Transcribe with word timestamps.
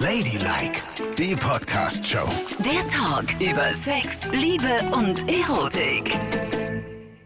Ladylike, 0.00 0.82
die 1.18 1.36
Podcast-Show. 1.36 2.26
Der 2.64 2.86
Talk 2.88 3.38
über 3.38 3.70
Sex, 3.74 4.28
Liebe 4.32 4.80
und 4.94 5.28
Erotik. 5.28 6.18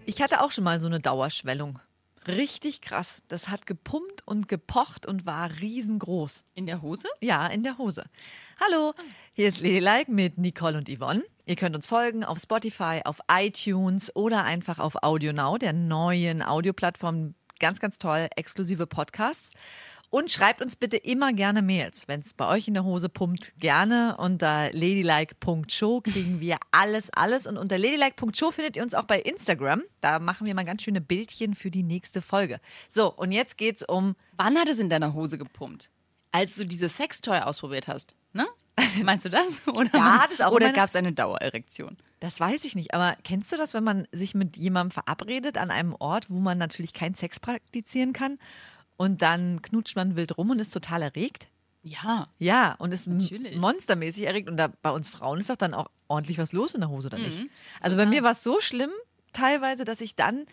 Ich 0.06 0.20
hatte 0.20 0.42
auch 0.42 0.50
schon 0.50 0.64
mal 0.64 0.80
so 0.80 0.88
eine 0.88 0.98
Dauerschwellung. 0.98 1.78
Richtig 2.26 2.80
krass. 2.80 3.22
Das 3.28 3.48
hat 3.48 3.66
gepumpt 3.66 4.26
und 4.26 4.48
gepocht 4.48 5.06
und 5.06 5.24
war 5.24 5.50
riesengroß. 5.60 6.42
In 6.54 6.66
der 6.66 6.82
Hose? 6.82 7.06
Ja, 7.20 7.46
in 7.46 7.62
der 7.62 7.78
Hose. 7.78 8.06
Hallo, 8.60 8.92
hier 9.34 9.50
ist 9.50 9.60
Ladylike 9.60 10.10
mit 10.10 10.38
Nicole 10.38 10.76
und 10.76 10.88
Yvonne. 10.88 11.22
Ihr 11.46 11.54
könnt 11.54 11.76
uns 11.76 11.86
folgen 11.86 12.24
auf 12.24 12.40
Spotify, 12.40 13.02
auf 13.04 13.20
iTunes 13.30 14.14
oder 14.16 14.42
einfach 14.42 14.80
auf 14.80 15.04
AudioNow, 15.04 15.58
der 15.58 15.74
neuen 15.74 16.42
Audioplattform. 16.42 17.36
Ganz, 17.60 17.78
ganz 17.78 17.98
toll, 17.98 18.26
exklusive 18.34 18.88
Podcasts. 18.88 19.52
Und 20.14 20.30
schreibt 20.30 20.62
uns 20.62 20.76
bitte 20.76 20.96
immer 20.96 21.32
gerne 21.32 21.60
Mails. 21.60 22.06
Wenn 22.06 22.20
es 22.20 22.34
bei 22.34 22.46
euch 22.46 22.68
in 22.68 22.74
der 22.74 22.84
Hose 22.84 23.08
pumpt, 23.08 23.52
gerne. 23.58 24.14
Unter 24.16 24.70
ladylike.show 24.72 26.02
kriegen 26.02 26.38
wir 26.38 26.56
alles, 26.70 27.10
alles. 27.10 27.48
Und 27.48 27.58
unter 27.58 27.78
ladylike.show 27.78 28.52
findet 28.52 28.76
ihr 28.76 28.84
uns 28.84 28.94
auch 28.94 29.06
bei 29.06 29.20
Instagram. 29.20 29.82
Da 30.00 30.20
machen 30.20 30.46
wir 30.46 30.54
mal 30.54 30.64
ganz 30.64 30.84
schöne 30.84 31.00
Bildchen 31.00 31.56
für 31.56 31.72
die 31.72 31.82
nächste 31.82 32.22
Folge. 32.22 32.60
So, 32.88 33.12
und 33.12 33.32
jetzt 33.32 33.58
geht's 33.58 33.82
um. 33.82 34.14
Wann 34.36 34.56
hat 34.56 34.68
es 34.68 34.78
in 34.78 34.88
deiner 34.88 35.14
Hose 35.14 35.36
gepumpt? 35.36 35.90
Als 36.30 36.54
du 36.54 36.64
dieses 36.64 36.96
Sextoy 36.96 37.40
ausprobiert 37.40 37.88
hast, 37.88 38.14
ne? 38.32 38.46
Meinst 39.02 39.24
du 39.24 39.30
das? 39.30 39.66
Oder, 39.66 39.90
Ja, 39.94 40.26
oder 40.48 40.66
meine- 40.66 40.72
gab 40.76 40.88
es 40.88 40.94
eine 40.94 41.12
Dauererektion? 41.12 41.96
Das 42.20 42.38
weiß 42.40 42.64
ich 42.64 42.74
nicht, 42.76 42.94
aber 42.94 43.16
kennst 43.24 43.52
du 43.52 43.56
das, 43.56 43.74
wenn 43.74 43.84
man 43.84 44.06
sich 44.12 44.34
mit 44.34 44.56
jemandem 44.56 44.92
verabredet 44.92 45.58
an 45.58 45.70
einem 45.72 45.94
Ort, 45.98 46.30
wo 46.30 46.38
man 46.38 46.56
natürlich 46.56 46.94
keinen 46.94 47.14
Sex 47.14 47.38
praktizieren 47.40 48.12
kann 48.12 48.38
und 48.96 49.22
dann 49.22 49.62
knutscht 49.62 49.96
man 49.96 50.16
wild 50.16 50.36
rum 50.38 50.50
und 50.50 50.58
ist 50.58 50.70
total 50.70 51.02
erregt? 51.02 51.46
Ja. 51.82 52.28
Ja, 52.38 52.74
und 52.78 52.92
ist 52.92 53.06
Natürlich. 53.06 53.58
monstermäßig 53.58 54.24
erregt. 54.24 54.48
Und 54.48 54.56
da, 54.56 54.68
bei 54.80 54.90
uns 54.90 55.10
Frauen 55.10 55.38
ist 55.38 55.50
doch 55.50 55.56
dann 55.56 55.74
auch 55.74 55.88
ordentlich 56.08 56.38
was 56.38 56.52
los 56.52 56.74
in 56.74 56.80
der 56.80 56.88
Hose, 56.88 57.08
oder 57.08 57.18
Mhm, 57.18 57.24
nicht? 57.24 57.42
Also 57.80 57.96
bei 57.96 58.06
mir 58.06 58.22
war 58.22 58.32
es 58.32 58.42
so 58.42 58.60
schlimm, 58.60 58.90
teilweise, 59.32 59.84
dass 59.84 60.00
ich 60.00 60.16
dann 60.16 60.46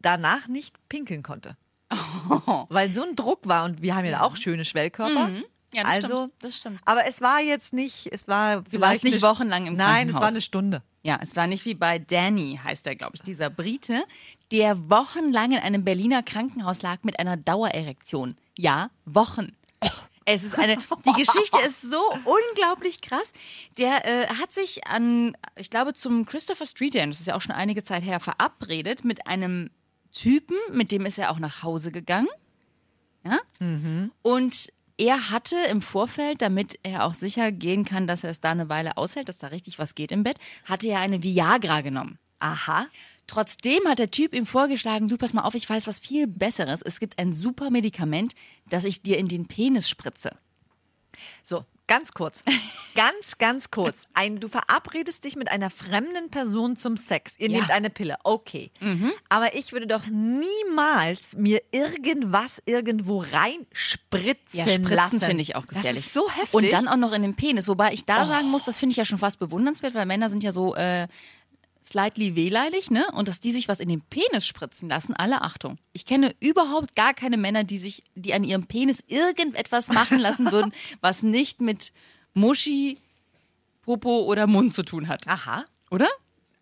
danach 0.00 0.48
nicht 0.48 0.76
pinkeln 0.88 1.22
konnte. 1.22 1.56
Weil 2.70 2.90
so 2.92 3.04
ein 3.04 3.14
Druck 3.14 3.46
war 3.46 3.64
und 3.64 3.82
wir 3.82 3.94
haben 3.94 4.04
ja, 4.04 4.22
auch 4.22 4.36
schöne 4.36 4.64
Schwellkörper. 4.64 5.28
Mhm. 5.28 5.44
Ja, 5.72 5.82
das 5.84 5.94
also, 5.96 6.16
stimmt. 6.16 6.32
Das 6.40 6.56
stimmt. 6.56 6.80
Aber 6.84 7.06
es 7.06 7.20
war 7.20 7.40
jetzt 7.40 7.72
nicht, 7.72 8.08
es 8.12 8.26
war. 8.28 8.62
Du 8.62 8.80
warst 8.80 9.04
nicht 9.04 9.22
wochenlang 9.22 9.66
im 9.66 9.74
Nein, 9.76 10.08
es 10.08 10.14
Krankenhaus. 10.14 10.20
war 10.20 10.28
eine 10.28 10.40
Stunde. 10.40 10.82
Ja, 11.04 11.18
es 11.20 11.36
war 11.36 11.46
nicht 11.46 11.66
wie 11.66 11.74
bei 11.74 11.98
Danny, 11.98 12.58
heißt 12.64 12.86
er, 12.86 12.96
glaube 12.96 13.12
ich, 13.14 13.20
dieser 13.20 13.50
Brite, 13.50 14.04
der 14.50 14.88
wochenlang 14.88 15.52
in 15.52 15.58
einem 15.58 15.84
Berliner 15.84 16.22
Krankenhaus 16.22 16.80
lag 16.80 17.02
mit 17.02 17.18
einer 17.18 17.36
Dauererektion. 17.36 18.36
Ja, 18.56 18.90
Wochen. 19.04 19.54
Es 20.24 20.42
ist 20.42 20.58
eine, 20.58 20.76
die 20.76 21.12
Geschichte 21.12 21.58
ist 21.66 21.82
so 21.82 22.00
unglaublich 22.24 23.02
krass. 23.02 23.34
Der 23.76 24.06
äh, 24.06 24.26
hat 24.28 24.54
sich 24.54 24.86
an, 24.86 25.36
ich 25.56 25.68
glaube, 25.68 25.92
zum 25.92 26.24
Christopher 26.24 26.64
Street 26.64 26.94
das 26.94 27.20
ist 27.20 27.26
ja 27.26 27.34
auch 27.34 27.42
schon 27.42 27.54
einige 27.54 27.84
Zeit 27.84 28.02
her, 28.02 28.20
verabredet 28.20 29.04
mit 29.04 29.26
einem 29.26 29.70
Typen, 30.10 30.56
mit 30.72 30.90
dem 30.92 31.04
ist 31.04 31.18
er 31.18 31.30
auch 31.30 31.38
nach 31.38 31.62
Hause 31.62 31.92
gegangen. 31.92 32.28
Ja? 33.26 33.40
Und 34.22 34.72
er 34.96 35.30
hatte 35.30 35.56
im 35.70 35.80
Vorfeld, 35.80 36.40
damit 36.42 36.78
er 36.82 37.04
auch 37.04 37.14
sicher 37.14 37.50
gehen 37.50 37.84
kann, 37.84 38.06
dass 38.06 38.24
er 38.24 38.30
es 38.30 38.40
da 38.40 38.50
eine 38.50 38.68
Weile 38.68 38.96
aushält, 38.96 39.28
dass 39.28 39.38
da 39.38 39.48
richtig 39.48 39.78
was 39.78 39.94
geht 39.94 40.12
im 40.12 40.22
Bett, 40.22 40.38
hatte 40.64 40.88
er 40.88 41.00
eine 41.00 41.22
Viagra 41.22 41.80
genommen. 41.80 42.18
Aha. 42.38 42.86
Trotzdem 43.26 43.86
hat 43.86 43.98
der 43.98 44.10
Typ 44.10 44.34
ihm 44.34 44.46
vorgeschlagen, 44.46 45.08
du 45.08 45.16
pass 45.16 45.32
mal 45.32 45.42
auf, 45.42 45.54
ich 45.54 45.68
weiß 45.68 45.86
was 45.86 45.98
viel 45.98 46.26
Besseres. 46.26 46.82
Es 46.82 47.00
gibt 47.00 47.18
ein 47.18 47.32
super 47.32 47.70
Medikament, 47.70 48.34
das 48.68 48.84
ich 48.84 49.02
dir 49.02 49.18
in 49.18 49.28
den 49.28 49.46
Penis 49.46 49.88
spritze. 49.88 50.36
So, 51.42 51.64
ganz 51.86 52.12
kurz. 52.12 52.42
ganz, 52.94 53.38
ganz 53.38 53.70
kurz. 53.70 54.04
Ein, 54.14 54.40
du 54.40 54.48
verabredest 54.48 55.24
dich 55.24 55.36
mit 55.36 55.50
einer 55.50 55.70
fremden 55.70 56.30
Person 56.30 56.76
zum 56.76 56.96
Sex. 56.96 57.34
Ihr 57.38 57.50
Ja. 57.50 57.58
nehmt 57.58 57.70
eine 57.70 57.90
Pille. 57.90 58.16
Okay. 58.24 58.70
Aber 59.28 59.54
ich 59.54 59.72
würde 59.72 59.86
doch 59.86 60.06
niemals 60.06 61.36
mir 61.36 61.62
irgendwas 61.72 62.62
irgendwo 62.66 63.18
reinspritzen 63.32 64.38
Ja, 64.52 64.64
Spritzen 64.68 64.94
lassen. 64.94 65.20
finde 65.20 65.42
ich 65.42 65.56
auch 65.56 65.66
gefährlich. 65.66 65.90
Das 65.96 66.06
ist 66.06 66.14
so 66.14 66.30
heftig. 66.30 66.54
Und 66.54 66.72
dann 66.72 66.88
auch 66.88 66.96
noch 66.96 67.12
in 67.12 67.22
den 67.22 67.34
Penis. 67.34 67.68
Wobei 67.68 67.92
ich 67.92 68.04
da 68.04 68.26
sagen 68.26 68.48
muss, 68.50 68.64
das 68.64 68.78
finde 68.78 68.92
ich 68.92 68.96
ja 68.96 69.04
schon 69.04 69.18
fast 69.18 69.38
bewundernswert, 69.38 69.94
weil 69.94 70.06
Männer 70.06 70.30
sind 70.30 70.42
ja 70.44 70.52
so 70.52 70.74
äh, 70.74 71.08
slightly 71.84 72.34
wehleidig, 72.34 72.90
ne? 72.90 73.06
Und 73.12 73.28
dass 73.28 73.40
die 73.40 73.50
sich 73.52 73.68
was 73.68 73.80
in 73.80 73.88
den 73.88 74.00
Penis 74.00 74.46
spritzen 74.46 74.88
lassen, 74.88 75.14
alle 75.14 75.42
Achtung. 75.42 75.78
Ich 75.92 76.06
kenne 76.06 76.34
überhaupt 76.40 76.96
gar 76.96 77.14
keine 77.14 77.36
Männer, 77.36 77.64
die 77.64 77.78
sich, 77.78 78.02
die 78.14 78.34
an 78.34 78.42
ihrem 78.42 78.66
Penis 78.66 79.04
irgendetwas 79.06 79.88
machen 79.88 80.18
lassen 80.18 80.50
würden, 80.50 80.72
was 81.00 81.22
nicht 81.22 81.60
mit 81.60 81.92
Muschi, 82.32 82.98
Popo 83.82 84.22
oder 84.22 84.46
Mund 84.46 84.72
zu 84.74 84.82
tun 84.82 85.08
hat. 85.08 85.28
Aha. 85.28 85.64
Oder? 85.90 86.08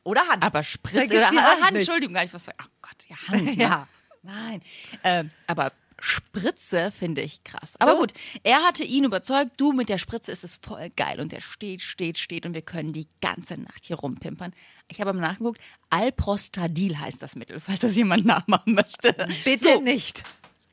Oder 0.02 0.26
Hand. 0.28 0.42
Aber 0.42 0.62
Spritze 0.64 1.16
oder 1.16 1.28
Hand, 1.28 1.62
Hand. 1.62 1.76
Entschuldigung, 1.76 2.14
gar 2.14 2.22
nicht 2.22 2.34
was. 2.34 2.48
Ach 2.48 2.68
Gott, 2.80 2.96
ja, 3.08 3.16
Hand. 3.28 3.44
Ne? 3.44 3.54
Ja. 3.56 3.86
Nein. 4.24 4.62
Ähm, 5.02 5.30
aber 5.48 5.72
Spritze 6.04 6.90
finde 6.90 7.20
ich 7.20 7.44
krass. 7.44 7.74
Aber 7.78 7.92
So. 7.92 7.98
gut, 8.00 8.12
er 8.42 8.62
hatte 8.64 8.82
ihn 8.82 9.04
überzeugt, 9.04 9.52
du 9.56 9.72
mit 9.72 9.88
der 9.88 9.98
Spritze 9.98 10.32
ist 10.32 10.42
es 10.42 10.56
voll 10.56 10.90
geil. 10.96 11.20
Und 11.20 11.30
der 11.30 11.40
steht, 11.40 11.80
steht, 11.80 12.18
steht 12.18 12.44
und 12.44 12.54
wir 12.54 12.62
können 12.62 12.92
die 12.92 13.06
ganze 13.20 13.56
Nacht 13.56 13.84
hier 13.84 13.96
rumpimpern. 13.96 14.52
Ich 14.88 15.00
habe 15.00 15.12
mal 15.12 15.20
nachgeguckt, 15.20 15.60
Alprostadil 15.90 16.98
heißt 16.98 17.22
das 17.22 17.36
Mittel, 17.36 17.60
falls 17.60 17.80
das 17.80 17.94
jemand 17.96 18.24
nachmachen 18.26 18.74
möchte. 18.74 19.14
Bitte 19.44 19.64
So, 19.74 19.80
nicht. 19.80 20.24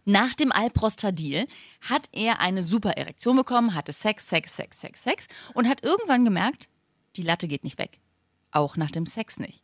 nach 0.06 0.34
dem 0.34 0.52
Alprostadil 0.52 1.48
hat 1.88 2.10
er 2.12 2.40
eine 2.40 2.64
super 2.64 2.92
Erektion 2.98 3.36
bekommen, 3.38 3.76
hatte 3.76 3.94
Sex, 3.94 4.28
Sex, 4.28 4.56
Sex, 4.56 4.82
Sex, 4.82 5.04
Sex 5.04 5.28
und 5.54 5.70
hat 5.70 5.84
irgendwann 5.84 6.26
gemerkt, 6.26 6.70
die 7.16 7.24
Latte 7.24 7.48
geht 7.48 7.64
nicht 7.64 7.78
weg. 7.78 8.00
Auch 8.52 8.78
nach 8.78 8.90
dem 8.92 9.06
Sex 9.06 9.38
nicht. 9.40 9.62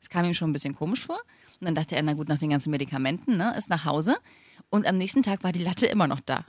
Das 0.00 0.10
kam 0.10 0.26
ihm 0.26 0.34
schon 0.34 0.50
ein 0.50 0.52
bisschen 0.52 0.74
komisch 0.74 1.06
vor. 1.06 1.18
Und 1.60 1.64
dann 1.64 1.74
dachte 1.74 1.96
er, 1.96 2.02
na 2.02 2.12
gut, 2.12 2.28
nach 2.28 2.38
den 2.38 2.50
ganzen 2.50 2.70
Medikamenten, 2.70 3.38
ne, 3.38 3.54
ist 3.56 3.70
nach 3.70 3.86
Hause. 3.86 4.16
Und 4.70 4.86
am 4.86 4.98
nächsten 4.98 5.22
Tag 5.22 5.44
war 5.44 5.52
die 5.52 5.62
Latte 5.62 5.86
immer 5.86 6.06
noch 6.06 6.20
da. 6.20 6.44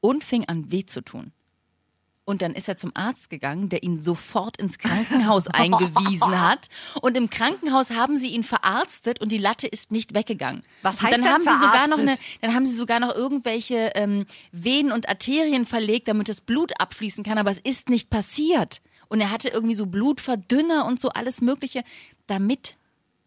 Und 0.00 0.24
fing 0.24 0.46
an, 0.48 0.70
weh 0.70 0.84
zu 0.84 1.02
tun. 1.02 1.32
Und 2.28 2.42
dann 2.42 2.54
ist 2.54 2.68
er 2.68 2.76
zum 2.76 2.90
Arzt 2.94 3.30
gegangen, 3.30 3.68
der 3.68 3.84
ihn 3.84 4.00
sofort 4.00 4.56
ins 4.56 4.78
Krankenhaus 4.78 5.46
eingewiesen 5.52 6.40
hat. 6.40 6.66
Und 7.00 7.16
im 7.16 7.30
Krankenhaus 7.30 7.92
haben 7.92 8.16
sie 8.16 8.30
ihn 8.30 8.42
verarztet 8.42 9.20
und 9.20 9.30
die 9.30 9.38
Latte 9.38 9.68
ist 9.68 9.92
nicht 9.92 10.12
weggegangen. 10.12 10.62
Was 10.82 10.96
Und 10.96 11.02
heißt 11.04 11.14
dann 11.14 11.22
denn 11.22 11.32
haben 11.32 11.44
sie 11.44 11.54
sogar 11.54 11.86
noch 11.86 11.98
eine, 11.98 12.16
verarztet? 12.16 12.38
dann 12.42 12.54
haben 12.54 12.66
sie 12.66 12.74
sogar 12.74 12.98
noch 12.98 13.14
irgendwelche 13.14 13.92
ähm, 13.94 14.26
Venen 14.50 14.90
und 14.90 15.08
Arterien 15.08 15.66
verlegt, 15.66 16.08
damit 16.08 16.28
das 16.28 16.40
Blut 16.40 16.80
abfließen 16.80 17.22
kann, 17.22 17.38
aber 17.38 17.52
es 17.52 17.60
ist 17.60 17.88
nicht 17.90 18.10
passiert. 18.10 18.82
Und 19.08 19.20
er 19.20 19.30
hatte 19.30 19.48
irgendwie 19.50 19.76
so 19.76 19.86
Blutverdünner 19.86 20.84
und 20.84 20.98
so 20.98 21.10
alles 21.10 21.40
Mögliche, 21.40 21.84
damit 22.26 22.76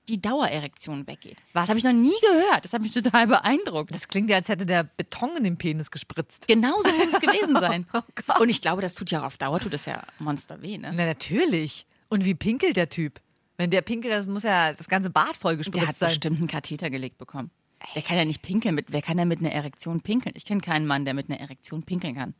die 0.09 0.21
Dauererektion 0.21 1.07
weggeht. 1.07 1.37
Was? 1.53 1.63
Das 1.63 1.69
habe 1.69 1.79
ich 1.79 1.85
noch 1.85 1.93
nie 1.93 2.13
gehört. 2.21 2.65
Das 2.65 2.73
hat 2.73 2.81
mich 2.81 2.91
total 2.93 3.27
beeindruckt. 3.27 3.93
Das 3.93 4.07
klingt 4.07 4.29
ja, 4.29 4.37
als 4.37 4.49
hätte 4.49 4.65
der 4.65 4.83
Beton 4.83 5.37
in 5.37 5.43
den 5.43 5.57
Penis 5.57 5.91
gespritzt. 5.91 6.47
Genau 6.47 6.81
so 6.81 6.89
muss 6.91 7.13
es 7.13 7.19
gewesen 7.19 7.55
sein. 7.59 7.85
Oh 7.93 8.01
Gott. 8.27 8.39
und 8.41 8.49
ich 8.49 8.61
glaube, 8.61 8.81
das 8.81 8.95
tut 8.95 9.11
ja 9.11 9.21
auch 9.21 9.25
auf 9.25 9.37
Dauer, 9.37 9.59
tut 9.59 9.73
das 9.73 9.85
ja 9.85 10.01
Monster 10.19 10.61
weh, 10.61 10.77
ne? 10.77 10.91
Na, 10.93 11.05
natürlich. 11.05 11.85
Und 12.09 12.25
wie 12.25 12.33
pinkelt 12.35 12.75
der 12.75 12.89
Typ? 12.89 13.21
Wenn 13.57 13.69
der 13.69 13.81
pinkelt, 13.81 14.13
das 14.13 14.25
muss 14.25 14.43
ja 14.43 14.73
das 14.73 14.87
ganze 14.87 15.09
Bad 15.09 15.35
voll 15.37 15.57
Der 15.57 15.87
hat 15.87 15.97
sein. 15.97 16.09
bestimmt 16.09 16.37
einen 16.39 16.47
Katheter 16.47 16.89
gelegt 16.89 17.17
bekommen. 17.17 17.51
Der 17.95 18.01
kann 18.01 18.17
ja 18.17 18.25
nicht 18.25 18.41
pinkeln. 18.41 18.75
Mit, 18.75 18.87
wer 18.89 19.01
kann 19.01 19.17
denn 19.17 19.27
mit 19.27 19.39
einer 19.39 19.51
Erektion 19.51 20.01
pinkeln? 20.01 20.33
Ich 20.35 20.45
kenne 20.45 20.61
keinen 20.61 20.85
Mann, 20.85 21.05
der 21.05 21.13
mit 21.13 21.29
einer 21.29 21.39
Erektion 21.39 21.83
pinkeln 21.83 22.15
kann. 22.15 22.33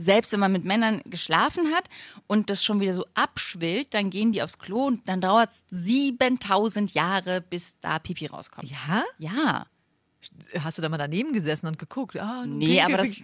Selbst 0.00 0.32
wenn 0.32 0.38
man 0.40 0.52
mit 0.52 0.64
Männern 0.64 1.02
geschlafen 1.06 1.74
hat 1.74 1.84
und 2.28 2.50
das 2.50 2.64
schon 2.64 2.80
wieder 2.80 2.94
so 2.94 3.04
abschwillt, 3.14 3.92
dann 3.94 4.10
gehen 4.10 4.30
die 4.30 4.42
aufs 4.42 4.58
Klo 4.58 4.86
und 4.86 5.06
dann 5.08 5.20
dauert 5.20 5.50
es 5.50 5.64
7000 5.70 6.94
Jahre, 6.94 7.40
bis 7.40 7.76
da 7.80 7.98
Pipi 7.98 8.26
rauskommt. 8.26 8.70
Ja? 8.70 9.04
Ja. 9.18 9.66
Hast 10.60 10.78
du 10.78 10.82
da 10.82 10.88
mal 10.88 10.98
daneben 10.98 11.32
gesessen 11.32 11.66
und 11.66 11.78
geguckt? 11.78 12.16
Ah, 12.16 12.44
Nee, 12.46 12.80
aber 12.80 12.98
das 12.98 13.16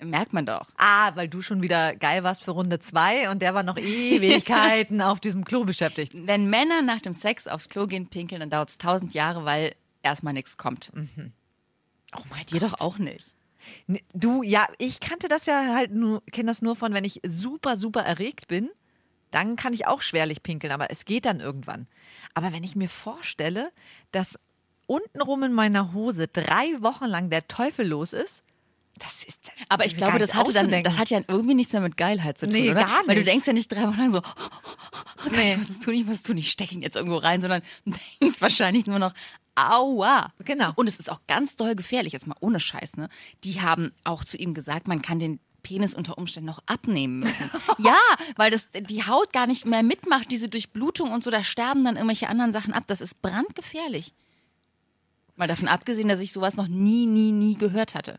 merkt 0.00 0.32
man 0.32 0.44
doch. 0.44 0.68
Ah, 0.76 1.12
weil 1.14 1.28
du 1.28 1.40
schon 1.40 1.62
wieder 1.62 1.94
geil 1.94 2.24
warst 2.24 2.42
für 2.44 2.50
Runde 2.50 2.80
zwei 2.80 3.30
und 3.30 3.40
der 3.40 3.54
war 3.54 3.62
noch 3.62 3.76
Ewigkeiten 3.76 5.00
auf 5.02 5.20
diesem 5.20 5.44
Klo 5.44 5.64
beschäftigt. 5.64 6.12
Wenn 6.14 6.50
Männer 6.50 6.82
nach 6.82 7.00
dem 7.00 7.14
Sex 7.14 7.46
aufs 7.46 7.68
Klo 7.68 7.86
gehen, 7.86 8.08
pinkeln, 8.08 8.40
dann 8.40 8.50
dauert 8.50 8.70
es 8.70 8.74
1000 8.76 9.14
Jahre, 9.14 9.44
weil 9.44 9.74
erstmal 10.02 10.34
nichts 10.34 10.56
kommt. 10.56 10.90
Oh 12.16 12.22
mein 12.30 12.46
Dir 12.46 12.60
doch 12.60 12.80
auch 12.80 12.98
nicht. 12.98 13.34
Du, 14.12 14.42
ja, 14.42 14.66
ich 14.78 15.00
kannte 15.00 15.28
das 15.28 15.46
ja 15.46 15.74
halt 15.74 15.92
nur, 15.92 16.22
kenne 16.32 16.50
das 16.50 16.62
nur 16.62 16.76
von, 16.76 16.94
wenn 16.94 17.04
ich 17.04 17.20
super, 17.26 17.76
super 17.76 18.02
erregt 18.02 18.48
bin, 18.48 18.70
dann 19.30 19.56
kann 19.56 19.72
ich 19.72 19.86
auch 19.86 20.00
schwerlich 20.00 20.42
pinkeln, 20.42 20.72
aber 20.72 20.90
es 20.90 21.04
geht 21.04 21.26
dann 21.26 21.40
irgendwann. 21.40 21.86
Aber 22.34 22.52
wenn 22.52 22.64
ich 22.64 22.76
mir 22.76 22.88
vorstelle, 22.88 23.70
dass 24.12 24.38
untenrum 24.86 25.42
in 25.42 25.52
meiner 25.52 25.92
Hose 25.92 26.28
drei 26.28 26.80
Wochen 26.80 27.06
lang 27.06 27.30
der 27.30 27.46
Teufel 27.46 27.86
los 27.86 28.12
ist, 28.12 28.42
das 28.98 29.22
ist. 29.24 29.40
Aber 29.68 29.86
ich 29.86 29.96
glaube, 29.96 30.14
nicht 30.14 30.22
das 30.22 30.34
hatte 30.34 30.52
dann, 30.52 30.82
das 30.82 30.98
hat 30.98 31.10
ja 31.10 31.20
irgendwie 31.28 31.54
nichts 31.54 31.72
mehr 31.72 31.82
mit 31.82 31.96
Geilheit 31.96 32.38
zu 32.38 32.46
tun, 32.46 32.54
Nee, 32.58 32.70
oder? 32.70 32.80
gar 32.80 32.98
Weil 33.06 33.14
du 33.14 33.20
nicht. 33.22 33.28
denkst 33.28 33.46
ja 33.46 33.52
nicht 33.52 33.70
drei 33.72 33.82
Wochen 33.88 33.98
lang 33.98 34.10
so, 34.10 34.18
oh 34.18 35.30
Gott, 35.30 35.38
ich 35.38 35.56
muss 35.56 35.68
es 35.70 35.80
tun, 35.80 35.94
ich 35.94 36.04
muss 36.04 36.16
es 36.16 36.22
tun, 36.22 36.36
ich 36.36 36.50
stecke 36.50 36.74
ihn 36.74 36.82
jetzt 36.82 36.96
irgendwo 36.96 37.16
rein, 37.16 37.40
sondern 37.40 37.62
du 37.84 37.92
denkst 38.20 38.40
wahrscheinlich 38.40 38.86
nur 38.86 38.98
noch, 38.98 39.12
aua. 39.54 40.32
Genau. 40.44 40.72
Und 40.76 40.86
es 40.88 40.98
ist 41.00 41.10
auch 41.10 41.20
ganz 41.26 41.56
doll 41.56 41.74
gefährlich, 41.74 42.12
jetzt 42.12 42.26
mal 42.26 42.36
ohne 42.40 42.60
Scheiß, 42.60 42.96
ne? 42.96 43.08
Die 43.44 43.60
haben 43.60 43.92
auch 44.04 44.24
zu 44.24 44.36
ihm 44.36 44.54
gesagt, 44.54 44.88
man 44.88 45.02
kann 45.02 45.18
den 45.18 45.40
Penis 45.62 45.94
unter 45.94 46.16
Umständen 46.16 46.46
noch 46.46 46.60
abnehmen 46.66 47.18
müssen. 47.18 47.50
ja, 47.78 47.98
weil 48.36 48.50
das 48.50 48.70
die 48.72 49.04
Haut 49.04 49.32
gar 49.32 49.46
nicht 49.46 49.66
mehr 49.66 49.82
mitmacht, 49.82 50.30
diese 50.30 50.48
Durchblutung 50.48 51.10
und 51.10 51.24
so, 51.24 51.30
da 51.30 51.42
sterben 51.42 51.84
dann 51.84 51.96
irgendwelche 51.96 52.28
anderen 52.28 52.52
Sachen 52.52 52.72
ab. 52.72 52.84
Das 52.86 53.00
ist 53.00 53.20
brandgefährlich. 53.20 54.14
Mal 55.36 55.48
davon 55.48 55.68
abgesehen, 55.68 56.08
dass 56.08 56.20
ich 56.20 56.32
sowas 56.32 56.56
noch 56.56 56.68
nie, 56.68 57.06
nie, 57.06 57.32
nie 57.32 57.54
gehört 57.56 57.94
hatte. 57.94 58.18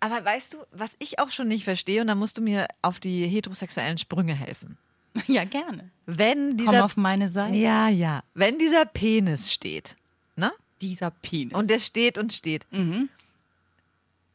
Aber 0.00 0.24
weißt 0.24 0.54
du, 0.54 0.58
was 0.72 0.92
ich 0.98 1.18
auch 1.18 1.30
schon 1.30 1.48
nicht 1.48 1.64
verstehe, 1.64 2.00
und 2.00 2.06
da 2.08 2.14
musst 2.14 2.38
du 2.38 2.42
mir 2.42 2.68
auf 2.82 3.00
die 3.00 3.26
heterosexuellen 3.26 3.98
Sprünge 3.98 4.34
helfen. 4.34 4.78
Ja, 5.28 5.44
gerne. 5.44 5.90
Wenn 6.04 6.48
Komm 6.50 6.58
dieser, 6.58 6.84
auf 6.84 6.98
meine 6.98 7.30
Seite. 7.30 7.56
ja, 7.56 7.88
ja, 7.88 8.22
wenn 8.34 8.58
dieser 8.58 8.84
Penis 8.84 9.50
steht, 9.50 9.96
ne? 10.36 10.52
Dieser 10.82 11.10
Penis. 11.10 11.54
Und 11.54 11.70
der 11.70 11.78
steht 11.78 12.18
und 12.18 12.34
steht. 12.34 12.66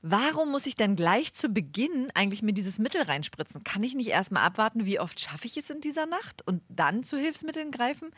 Warum 0.02 0.50
muss 0.50 0.66
ich 0.66 0.74
dann 0.74 0.96
gleich 0.96 1.34
zu 1.34 1.50
Beginn 1.50 2.10
eigentlich 2.16 2.42
mir 2.42 2.54
dieses 2.54 2.80
Mittel 2.80 3.04
reinspritzen? 3.04 3.64
Kann 3.64 3.84
ich 3.84 3.94
nicht 3.94 4.08
erstmal 4.10 4.44
abwarten, 4.44 4.86
wie 4.88 5.00
oft 5.00 5.20
schaffe 5.20 5.46
ich 5.46 5.58
es 5.58 5.70
in 5.70 5.82
dieser 5.82 6.08
Nacht 6.08 6.42
und 6.48 6.64
dann 6.70 7.04
zu 7.04 7.16
Hilfsmitteln 7.18 7.70
greifen? 7.70 8.10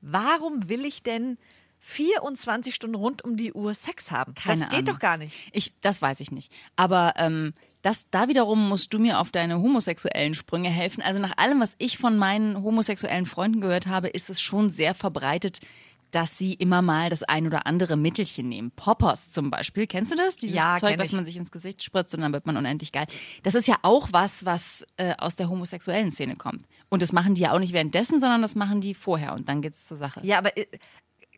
Warum 0.00 0.68
will 0.68 0.84
ich 0.84 1.02
denn 1.02 1.36
24 1.80 2.74
Stunden 2.74 2.96
rund 2.96 3.22
um 3.24 3.36
die 3.36 3.52
Uhr 3.52 3.74
Sex 3.74 4.10
haben? 4.10 4.34
Keine 4.34 4.62
das 4.62 4.70
geht 4.70 4.78
Ahnung. 4.80 4.94
doch 4.94 4.98
gar 4.98 5.16
nicht. 5.16 5.34
Ich, 5.52 5.72
das 5.80 6.02
weiß 6.02 6.20
ich 6.20 6.30
nicht. 6.32 6.52
Aber 6.76 7.14
ähm, 7.16 7.54
das, 7.82 8.10
da 8.10 8.28
wiederum 8.28 8.68
musst 8.68 8.92
du 8.92 8.98
mir 8.98 9.20
auf 9.20 9.30
deine 9.30 9.60
homosexuellen 9.60 10.34
Sprünge 10.34 10.68
helfen. 10.68 11.02
Also 11.02 11.20
nach 11.20 11.36
allem, 11.36 11.60
was 11.60 11.74
ich 11.78 11.98
von 11.98 12.16
meinen 12.18 12.62
homosexuellen 12.62 13.26
Freunden 13.26 13.60
gehört 13.60 13.86
habe, 13.86 14.08
ist 14.08 14.30
es 14.30 14.40
schon 14.40 14.70
sehr 14.70 14.94
verbreitet, 14.94 15.60
dass 16.10 16.38
sie 16.38 16.54
immer 16.54 16.80
mal 16.80 17.10
das 17.10 17.22
ein 17.22 17.46
oder 17.46 17.66
andere 17.66 17.96
Mittelchen 17.96 18.48
nehmen. 18.48 18.70
Poppers 18.70 19.30
zum 19.30 19.50
Beispiel. 19.50 19.86
Kennst 19.86 20.10
du 20.10 20.16
das? 20.16 20.36
Dieses 20.36 20.56
Ja, 20.56 20.76
Zeug, 20.78 20.98
was 20.98 21.12
man 21.12 21.24
sich 21.26 21.36
ins 21.36 21.50
Gesicht 21.52 21.82
spritzt 21.82 22.14
und 22.14 22.22
dann 22.22 22.32
wird 22.32 22.46
man 22.46 22.56
unendlich 22.56 22.92
geil. 22.92 23.06
Das 23.42 23.54
ist 23.54 23.68
ja 23.68 23.76
auch 23.82 24.08
was, 24.10 24.44
was 24.46 24.86
äh, 24.96 25.14
aus 25.18 25.36
der 25.36 25.50
homosexuellen 25.50 26.10
Szene 26.10 26.36
kommt. 26.36 26.64
Und 26.88 27.02
das 27.02 27.12
machen 27.12 27.34
die 27.34 27.42
ja 27.42 27.52
auch 27.52 27.58
nicht 27.58 27.74
währenddessen, 27.74 28.20
sondern 28.20 28.40
das 28.40 28.54
machen 28.54 28.80
die 28.80 28.94
vorher 28.94 29.34
und 29.34 29.48
dann 29.50 29.60
geht's 29.60 29.86
zur 29.86 29.98
Sache. 29.98 30.20
Ja, 30.24 30.38
aber 30.38 30.56
äh, 30.56 30.66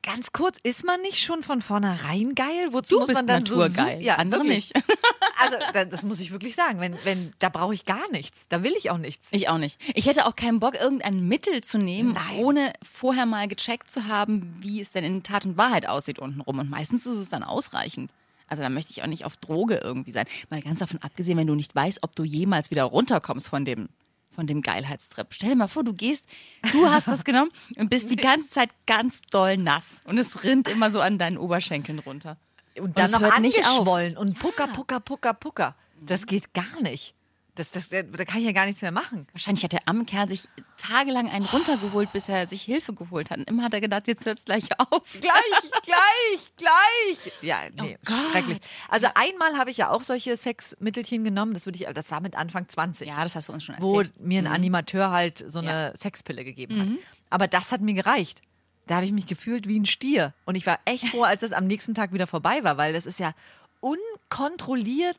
ganz 0.02 0.32
kurz, 0.32 0.56
ist 0.62 0.84
man 0.84 1.00
nicht 1.02 1.18
schon 1.22 1.42
von 1.42 1.62
vornherein 1.62 2.34
geil? 2.34 2.68
Wozu 2.70 2.94
Du 2.96 3.00
muss 3.00 3.06
bist 3.08 3.18
man 3.18 3.26
dann 3.26 3.42
naturgeil, 3.42 3.98
so 4.00 4.04
ja, 4.06 4.16
andere 4.16 4.42
wirklich. 4.42 4.72
nicht. 4.74 4.84
Also 5.42 5.56
da- 5.72 5.86
das 5.86 6.04
muss 6.04 6.20
ich 6.20 6.32
wirklich 6.32 6.54
sagen. 6.54 6.80
Wenn, 6.80 7.02
wenn, 7.04 7.32
da 7.38 7.48
brauche 7.48 7.72
ich 7.72 7.86
gar 7.86 8.10
nichts. 8.10 8.44
Da 8.50 8.62
will 8.62 8.74
ich 8.76 8.90
auch 8.90 8.98
nichts. 8.98 9.28
Ich 9.30 9.48
auch 9.48 9.56
nicht. 9.56 9.80
Ich 9.96 10.04
hätte 10.04 10.26
auch 10.26 10.36
keinen 10.36 10.60
Bock, 10.60 10.74
irgendein 10.78 11.26
Mittel 11.28 11.62
zu 11.62 11.78
nehmen, 11.78 12.12
Nein. 12.12 12.38
ohne 12.40 12.72
vorher 12.82 13.24
mal 13.24 13.48
gecheckt 13.48 13.90
zu 13.90 14.06
haben, 14.06 14.54
wie 14.60 14.82
es 14.82 14.92
denn 14.92 15.02
in 15.02 15.22
Tat 15.22 15.46
und 15.46 15.56
Wahrheit 15.56 15.86
aussieht 15.88 16.18
untenrum. 16.18 16.58
Und 16.58 16.68
meistens 16.68 17.06
ist 17.06 17.16
es 17.16 17.30
dann 17.30 17.42
ausreichend. 17.42 18.10
Also 18.48 18.62
da 18.62 18.68
möchte 18.68 18.90
ich 18.92 19.02
auch 19.02 19.06
nicht 19.06 19.24
auf 19.24 19.38
Droge 19.38 19.76
irgendwie 19.82 20.10
sein. 20.12 20.26
Mal 20.50 20.60
ganz 20.60 20.80
davon 20.80 21.00
abgesehen, 21.02 21.38
wenn 21.38 21.46
du 21.46 21.54
nicht 21.54 21.74
weißt, 21.74 22.00
ob 22.02 22.14
du 22.14 22.22
jemals 22.24 22.70
wieder 22.70 22.84
runterkommst 22.84 23.48
von 23.48 23.64
dem, 23.64 23.88
von 24.34 24.46
dem 24.46 24.62
Geilheitstrip. 24.62 25.28
Stell 25.30 25.50
dir 25.50 25.56
mal 25.56 25.68
vor, 25.68 25.84
du 25.84 25.92
gehst, 25.92 26.24
du 26.72 26.88
hast 26.88 27.08
das 27.08 27.24
genommen 27.24 27.50
und 27.76 27.90
bist 27.90 28.10
die 28.10 28.16
ganze 28.16 28.48
Zeit 28.48 28.70
ganz 28.86 29.22
doll 29.22 29.56
nass. 29.56 30.00
Und 30.04 30.18
es 30.18 30.44
rinnt 30.44 30.68
immer 30.68 30.90
so 30.90 31.00
an 31.00 31.18
deinen 31.18 31.38
Oberschenkeln 31.38 31.98
runter. 31.98 32.36
Und 32.78 32.98
dann 32.98 33.06
es 33.06 33.12
noch 33.12 33.22
angeschwollen 33.22 34.16
und 34.16 34.38
pucker, 34.38 34.68
pucker, 34.68 35.00
pucker, 35.00 35.34
pucker. 35.34 35.74
Das 36.00 36.26
geht 36.26 36.54
gar 36.54 36.80
nicht. 36.82 37.14
Das, 37.60 37.70
das, 37.72 37.90
da 37.90 38.24
kann 38.24 38.38
ich 38.38 38.46
ja 38.46 38.52
gar 38.52 38.64
nichts 38.64 38.80
mehr 38.80 38.90
machen. 38.90 39.26
Wahrscheinlich 39.32 39.62
hat 39.64 39.72
der 39.72 39.86
arme 39.86 40.06
Kerl 40.06 40.26
sich 40.30 40.44
tagelang 40.78 41.28
einen 41.28 41.44
runtergeholt, 41.44 42.10
bis 42.10 42.26
er 42.30 42.46
sich 42.46 42.62
Hilfe 42.62 42.94
geholt 42.94 43.30
hat. 43.30 43.36
Und 43.36 43.48
immer 43.50 43.64
hat 43.64 43.74
er 43.74 43.82
gedacht, 43.82 44.06
jetzt 44.06 44.24
hört's 44.24 44.46
gleich 44.46 44.66
auf. 44.78 45.02
Gleich, 45.20 45.70
gleich, 45.82 46.52
gleich. 46.56 47.32
Ja, 47.42 47.58
nee, 47.74 47.98
Gott. 48.04 48.16
schrecklich. 48.32 48.58
Also 48.88 49.08
einmal 49.14 49.58
habe 49.58 49.70
ich 49.70 49.76
ja 49.76 49.90
auch 49.90 50.02
solche 50.02 50.34
Sexmittelchen 50.38 51.22
genommen. 51.22 51.52
Das, 51.52 51.66
würde 51.66 51.78
ich, 51.78 51.86
das 51.92 52.10
war 52.10 52.22
mit 52.22 52.34
Anfang 52.34 52.66
20. 52.66 53.06
Ja, 53.08 53.22
das 53.22 53.36
hast 53.36 53.50
du 53.50 53.52
uns 53.52 53.64
schon 53.64 53.74
wo 53.78 53.98
erzählt. 53.98 54.18
mir 54.20 54.38
ein 54.38 54.46
Animateur 54.46 55.10
halt 55.10 55.44
so 55.46 55.58
eine 55.58 55.92
Sexpille 56.00 56.44
gegeben 56.44 56.80
hat. 56.80 56.88
Aber 57.28 57.46
das 57.46 57.72
hat 57.72 57.82
mir 57.82 57.92
gereicht. 57.92 58.40
Da 58.86 58.94
habe 58.96 59.04
ich 59.04 59.12
mich 59.12 59.26
gefühlt 59.26 59.68
wie 59.68 59.78
ein 59.78 59.84
Stier. 59.84 60.32
Und 60.46 60.54
ich 60.54 60.66
war 60.66 60.78
echt 60.86 61.08
froh, 61.08 61.24
als 61.24 61.42
das 61.42 61.52
am 61.52 61.66
nächsten 61.66 61.94
Tag 61.94 62.14
wieder 62.14 62.26
vorbei 62.26 62.64
war, 62.64 62.78
weil 62.78 62.94
das 62.94 63.04
ist 63.04 63.20
ja 63.20 63.34
unkontrollierbare 63.80 65.14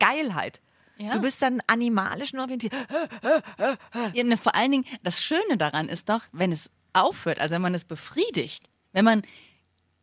Geilheit. 0.00 0.60
Ja. 0.98 1.14
Du 1.14 1.20
bist 1.20 1.42
dann 1.42 1.60
animalisch 1.66 2.32
nur 2.32 2.42
orientiert. 2.42 2.72
Ja, 4.12 4.24
ne, 4.24 4.36
vor 4.36 4.54
allen 4.54 4.70
Dingen, 4.70 4.84
das 5.02 5.22
Schöne 5.22 5.56
daran 5.56 5.88
ist 5.88 6.08
doch, 6.08 6.22
wenn 6.32 6.52
es 6.52 6.70
aufhört, 6.92 7.38
also 7.38 7.54
wenn 7.54 7.62
man 7.62 7.74
es 7.74 7.84
befriedigt, 7.84 8.68
wenn 8.92 9.04
man 9.04 9.22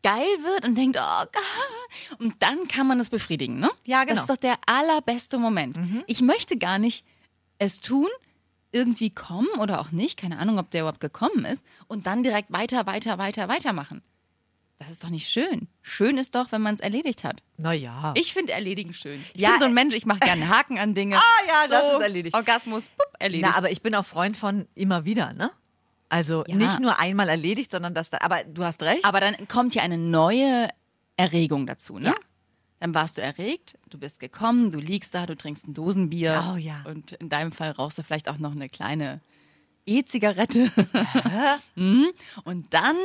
geil 0.01 0.27
wird 0.43 0.65
und 0.65 0.75
denkt, 0.75 0.97
oh 0.99 1.25
Gott, 1.31 2.19
und 2.19 2.35
dann 2.39 2.67
kann 2.67 2.87
man 2.87 2.99
es 2.99 3.09
befriedigen, 3.09 3.59
ne? 3.59 3.69
Ja, 3.85 4.03
genau. 4.03 4.13
Das 4.15 4.21
ist 4.21 4.29
doch 4.29 4.37
der 4.37 4.57
allerbeste 4.65 5.37
Moment. 5.37 5.77
Ich 6.07 6.21
möchte 6.21 6.57
gar 6.57 6.79
nicht 6.79 7.05
es 7.57 7.79
tun, 7.81 8.07
irgendwie 8.71 9.09
kommen 9.09 9.49
oder 9.59 9.81
auch 9.81 9.91
nicht, 9.91 10.17
keine 10.17 10.37
Ahnung, 10.39 10.59
ob 10.59 10.71
der 10.71 10.81
überhaupt 10.81 10.99
gekommen 11.01 11.45
ist, 11.45 11.65
und 11.87 12.07
dann 12.07 12.23
direkt 12.23 12.51
weiter, 12.51 12.85
weiter, 12.87 13.17
weiter, 13.17 13.47
weitermachen. 13.47 14.01
Das 14.79 14.89
ist 14.89 15.03
doch 15.03 15.09
nicht 15.09 15.27
schön. 15.29 15.67
Schön 15.81 16.17
ist 16.17 16.35
doch, 16.35 16.51
wenn 16.53 16.61
man 16.61 16.73
es 16.73 16.79
erledigt 16.79 17.25
hat. 17.25 17.43
Naja. 17.57 18.13
Ich 18.15 18.31
finde 18.33 18.53
Erledigen 18.53 18.93
schön. 18.93 19.23
Ich 19.33 19.41
Ja, 19.41 19.49
bin 19.51 19.59
so 19.59 19.65
ein 19.65 19.71
äh, 19.71 19.73
Mensch, 19.75 19.93
ich 19.93 20.05
mache 20.05 20.19
gerne 20.19 20.47
Haken 20.57 20.79
an 20.79 20.93
Dinge. 20.93 21.17
Ah, 21.17 21.21
ja, 21.47 21.67
das 21.69 21.85
so, 21.91 21.97
ist 21.97 22.03
erledigt. 22.03 22.33
Orgasmus, 22.35 22.85
pup, 22.95 23.05
erledigt. 23.19 23.45
Na, 23.51 23.57
aber 23.57 23.71
ich 23.71 23.81
bin 23.81 23.93
auch 23.93 24.05
Freund 24.05 24.37
von 24.37 24.67
immer 24.75 25.03
wieder, 25.03 25.33
ne? 25.33 25.51
Also 26.07 26.43
Ja. 26.47 26.55
nicht 26.55 26.79
nur 26.79 26.97
einmal 26.97 27.27
erledigt, 27.29 27.71
sondern 27.71 27.93
das 27.93 28.09
da. 28.09 28.19
Aber 28.21 28.43
du 28.45 28.63
hast 28.63 28.81
recht. 28.81 29.03
Aber 29.03 29.19
dann 29.19 29.47
kommt 29.49 29.75
ja 29.75 29.83
eine 29.83 29.97
neue 29.97 30.69
Erregung 31.17 31.67
dazu, 31.67 31.99
ne? 31.99 32.07
Ja. 32.09 32.15
Dann 32.79 32.93
warst 32.93 33.17
du 33.17 33.21
erregt, 33.21 33.77
du 33.89 33.97
bist 33.99 34.21
gekommen, 34.21 34.71
du 34.71 34.79
liegst 34.79 35.13
da, 35.13 35.25
du 35.25 35.35
trinkst 35.35 35.67
ein 35.67 35.73
Dosenbier. 35.73 36.51
Oh 36.53 36.55
ja. 36.57 36.81
Und 36.87 37.11
in 37.11 37.27
deinem 37.27 37.51
Fall 37.51 37.71
rauchst 37.71 37.97
du 37.97 38.03
vielleicht 38.03 38.29
auch 38.29 38.37
noch 38.37 38.53
eine 38.53 38.69
kleine 38.69 39.19
E-Zigarette. 39.85 40.71
Mhm. 41.75 42.07
Und 42.45 42.73
dann 42.73 42.95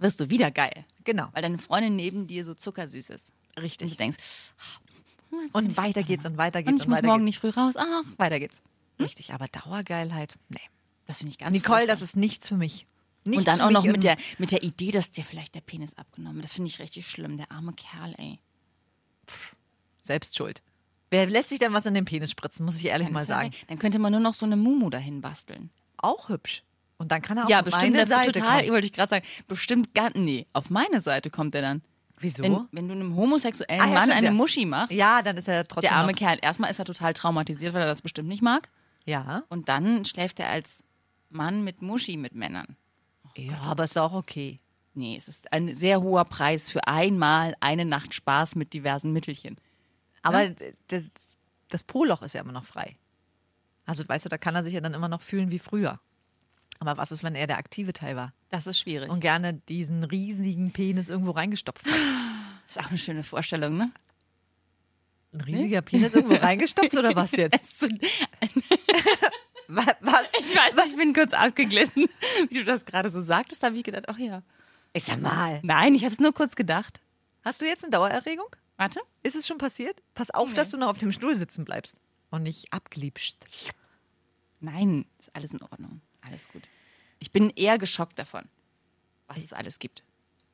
wirst 0.00 0.20
du 0.20 0.30
wieder 0.30 0.50
geil. 0.50 0.84
Genau. 1.04 1.28
Weil 1.32 1.42
deine 1.42 1.58
Freundin 1.58 1.96
neben 1.96 2.26
dir 2.26 2.44
so 2.44 2.54
zuckersüß 2.54 3.10
ist. 3.10 3.30
Und 3.56 3.62
Richtig. 3.62 3.90
du 3.92 3.96
denkst, 3.96 4.18
Und 5.52 5.76
weiter 5.76 6.02
geht's 6.02 6.24
und 6.26 6.36
weiter 6.36 6.62
geht's 6.62 6.72
und 6.72 6.80
ich 6.82 6.88
muss 6.88 6.98
weiter 6.98 7.06
morgen 7.06 7.24
geht's. 7.26 7.42
nicht 7.42 7.54
früh 7.54 7.60
raus. 7.60 7.74
Ach, 7.76 8.02
weiter 8.16 8.38
geht's. 8.40 8.62
Richtig, 8.98 9.32
aber 9.32 9.46
Dauergeilheit, 9.48 10.34
nee. 10.48 10.58
Das 11.06 11.18
finde 11.18 11.32
ich 11.32 11.38
ganz 11.38 11.52
Nicole, 11.52 11.86
das 11.86 12.02
ist 12.02 12.16
nichts 12.16 12.48
für 12.48 12.56
mich. 12.56 12.86
Nichts 13.24 13.38
Und 13.38 13.48
dann 13.48 13.60
auch 13.60 13.70
noch 13.70 13.84
mit 13.84 14.02
der, 14.04 14.16
mit 14.38 14.50
der 14.52 14.62
Idee, 14.62 14.90
dass 14.92 15.10
dir 15.10 15.24
vielleicht 15.24 15.54
der 15.54 15.60
Penis 15.60 15.94
abgenommen 15.94 16.36
wird. 16.36 16.44
Das 16.44 16.52
finde 16.54 16.68
ich 16.68 16.78
richtig 16.78 17.06
schlimm. 17.06 17.36
Der 17.36 17.50
arme 17.50 17.72
Kerl, 17.74 18.14
ey. 18.18 18.38
Selbstschuld. 20.04 20.62
Wer 21.10 21.26
lässt 21.26 21.48
sich 21.48 21.58
denn 21.58 21.72
was 21.72 21.86
in 21.86 21.94
den 21.94 22.04
Penis 22.04 22.30
spritzen, 22.30 22.64
muss 22.64 22.76
ich 22.78 22.86
ehrlich 22.86 23.06
Dann 23.08 23.14
mal 23.14 23.20
ja 23.20 23.26
sagen. 23.26 23.52
weg. 23.52 23.64
Dann 23.68 23.78
könnte 23.78 23.98
man 23.98 24.12
nur 24.12 24.20
noch 24.20 24.34
so 24.34 24.46
eine 24.46 24.56
Mumu 24.56 24.90
dahin 24.90 25.20
basteln. 25.20 25.70
Auch 25.96 26.28
hübsch. 26.28 26.62
Und 27.00 27.10
dann 27.10 27.22
kann 27.22 27.38
er 27.38 27.44
auch 27.46 27.48
Ja, 27.48 27.60
auf 27.60 27.64
bestimmt, 27.64 27.94
meine 27.94 28.06
Seite 28.06 28.32
total, 28.32 28.60
kommen. 28.60 28.72
wollte 28.72 28.86
ich 28.86 28.92
gerade 28.92 29.08
sagen, 29.08 29.26
bestimmt 29.48 29.94
gar, 29.94 30.10
nee, 30.14 30.46
auf 30.52 30.68
meine 30.68 31.00
Seite 31.00 31.30
kommt 31.30 31.54
er 31.54 31.62
dann. 31.62 31.82
Wieso? 32.18 32.42
Wenn, 32.42 32.68
wenn 32.72 32.88
du 32.88 32.94
einem 32.94 33.16
homosexuellen 33.16 33.80
Ah, 33.82 33.86
ja, 33.86 33.92
Mann 33.94 34.02
stimmt, 34.02 34.16
eine 34.18 34.26
ja. 34.26 34.32
Muschi 34.32 34.66
machst, 34.66 34.92
Ja, 34.92 35.22
dann 35.22 35.38
ist 35.38 35.48
er 35.48 35.66
trotzdem 35.66 35.88
der 35.88 35.96
arme 35.96 36.12
noch, 36.12 36.18
Kerl, 36.18 36.38
erstmal 36.42 36.70
ist 36.70 36.78
er 36.78 36.84
total 36.84 37.14
traumatisiert, 37.14 37.72
weil 37.72 37.80
er 37.80 37.86
das 37.88 38.02
bestimmt 38.02 38.28
nicht 38.28 38.42
mag. 38.42 38.68
Ja. 39.06 39.44
Und 39.48 39.70
dann 39.70 40.04
schläft 40.04 40.38
er 40.40 40.50
als 40.50 40.84
Mann 41.30 41.64
mit 41.64 41.80
Muschi 41.80 42.18
mit 42.18 42.34
Männern. 42.34 42.76
Ja, 43.38 43.56
aber 43.62 43.84
ist 43.84 43.96
auch 43.96 44.12
okay. 44.12 44.60
Nee, 44.92 45.16
es 45.16 45.26
ist 45.28 45.50
ein 45.54 45.74
sehr 45.74 46.02
hoher 46.02 46.26
Preis 46.26 46.68
für 46.70 46.86
einmal 46.86 47.54
eine 47.60 47.86
Nacht 47.86 48.12
Spaß 48.12 48.56
mit 48.56 48.74
diversen 48.74 49.14
Mittelchen. 49.14 49.56
Aber 50.20 50.46
d- 50.50 50.74
das, 50.88 51.02
das 51.70 51.84
Po-Loch 51.84 52.20
ist 52.20 52.34
ja 52.34 52.42
immer 52.42 52.52
noch 52.52 52.64
frei. 52.64 52.96
Also, 53.86 54.06
weißt 54.06 54.26
du, 54.26 54.28
da 54.28 54.36
kann 54.36 54.54
er 54.54 54.64
sich 54.64 54.74
ja 54.74 54.80
dann 54.82 54.92
immer 54.92 55.08
noch 55.08 55.22
fühlen 55.22 55.50
wie 55.50 55.58
früher. 55.58 55.98
Aber 56.80 56.96
was 56.96 57.12
ist, 57.12 57.22
wenn 57.22 57.34
er 57.36 57.46
der 57.46 57.58
aktive 57.58 57.92
Teil 57.92 58.16
war 58.16 58.32
Das 58.48 58.66
ist 58.66 58.80
schwierig. 58.80 59.08
und 59.10 59.20
gerne 59.20 59.54
diesen 59.54 60.02
riesigen 60.02 60.72
Penis 60.72 61.08
irgendwo 61.10 61.30
reingestopft 61.30 61.86
hat? 61.86 61.92
Das 62.66 62.76
ist 62.76 62.82
auch 62.82 62.88
eine 62.90 62.98
schöne 62.98 63.22
Vorstellung, 63.22 63.76
ne? 63.76 63.92
Ein 65.32 65.42
riesiger 65.42 65.80
Penis 65.82 66.14
irgendwo 66.16 66.34
reingestopft 66.36 66.92
oder 66.94 67.14
was 67.14 67.30
jetzt? 67.32 67.82
Wa- 69.68 69.84
Was? 70.00 70.32
Ich 70.40 70.56
weiß 70.56 70.74
nicht, 70.74 70.86
ich 70.92 70.96
bin 70.96 71.12
kurz 71.14 71.32
abgeglitten. 71.32 72.06
Wie 72.48 72.54
du 72.54 72.64
das 72.64 72.84
gerade 72.84 73.10
so 73.10 73.20
sagtest, 73.22 73.62
habe 73.62 73.76
ich 73.76 73.84
gedacht, 73.84 74.08
ach 74.08 74.18
ja. 74.18 74.42
Ich 74.92 75.04
sag 75.04 75.20
mal, 75.20 75.60
Nein, 75.62 75.94
ich 75.94 76.02
habe 76.04 76.12
es 76.12 76.18
nur 76.18 76.32
kurz 76.34 76.56
gedacht. 76.56 77.00
hast 77.44 77.60
du 77.62 77.66
jetzt 77.66 77.84
eine 77.84 77.92
Dauererregung? 77.92 78.46
Warte. 78.76 79.00
Ist 79.22 79.36
es 79.36 79.46
schon 79.46 79.58
passiert? 79.58 80.02
Pass 80.14 80.30
auf, 80.32 80.52
dass 80.54 80.70
du 80.70 80.78
noch 80.78 80.88
auf 80.88 80.98
dem 80.98 81.12
Stuhl 81.12 81.34
sitzen 81.36 81.64
bleibst 81.64 82.00
und 82.30 82.42
nicht 82.42 82.72
abgliebst. 82.72 83.44
Nein, 84.58 85.04
ist 85.20 85.34
alles 85.36 85.52
in 85.52 85.62
Ordnung. 85.62 86.00
Alles 86.22 86.48
gut. 86.48 86.68
Ich 87.18 87.30
bin 87.32 87.50
eher 87.50 87.78
geschockt 87.78 88.18
davon, 88.18 88.44
was 89.26 89.38
es 89.42 89.52
alles 89.52 89.78
gibt. 89.78 90.04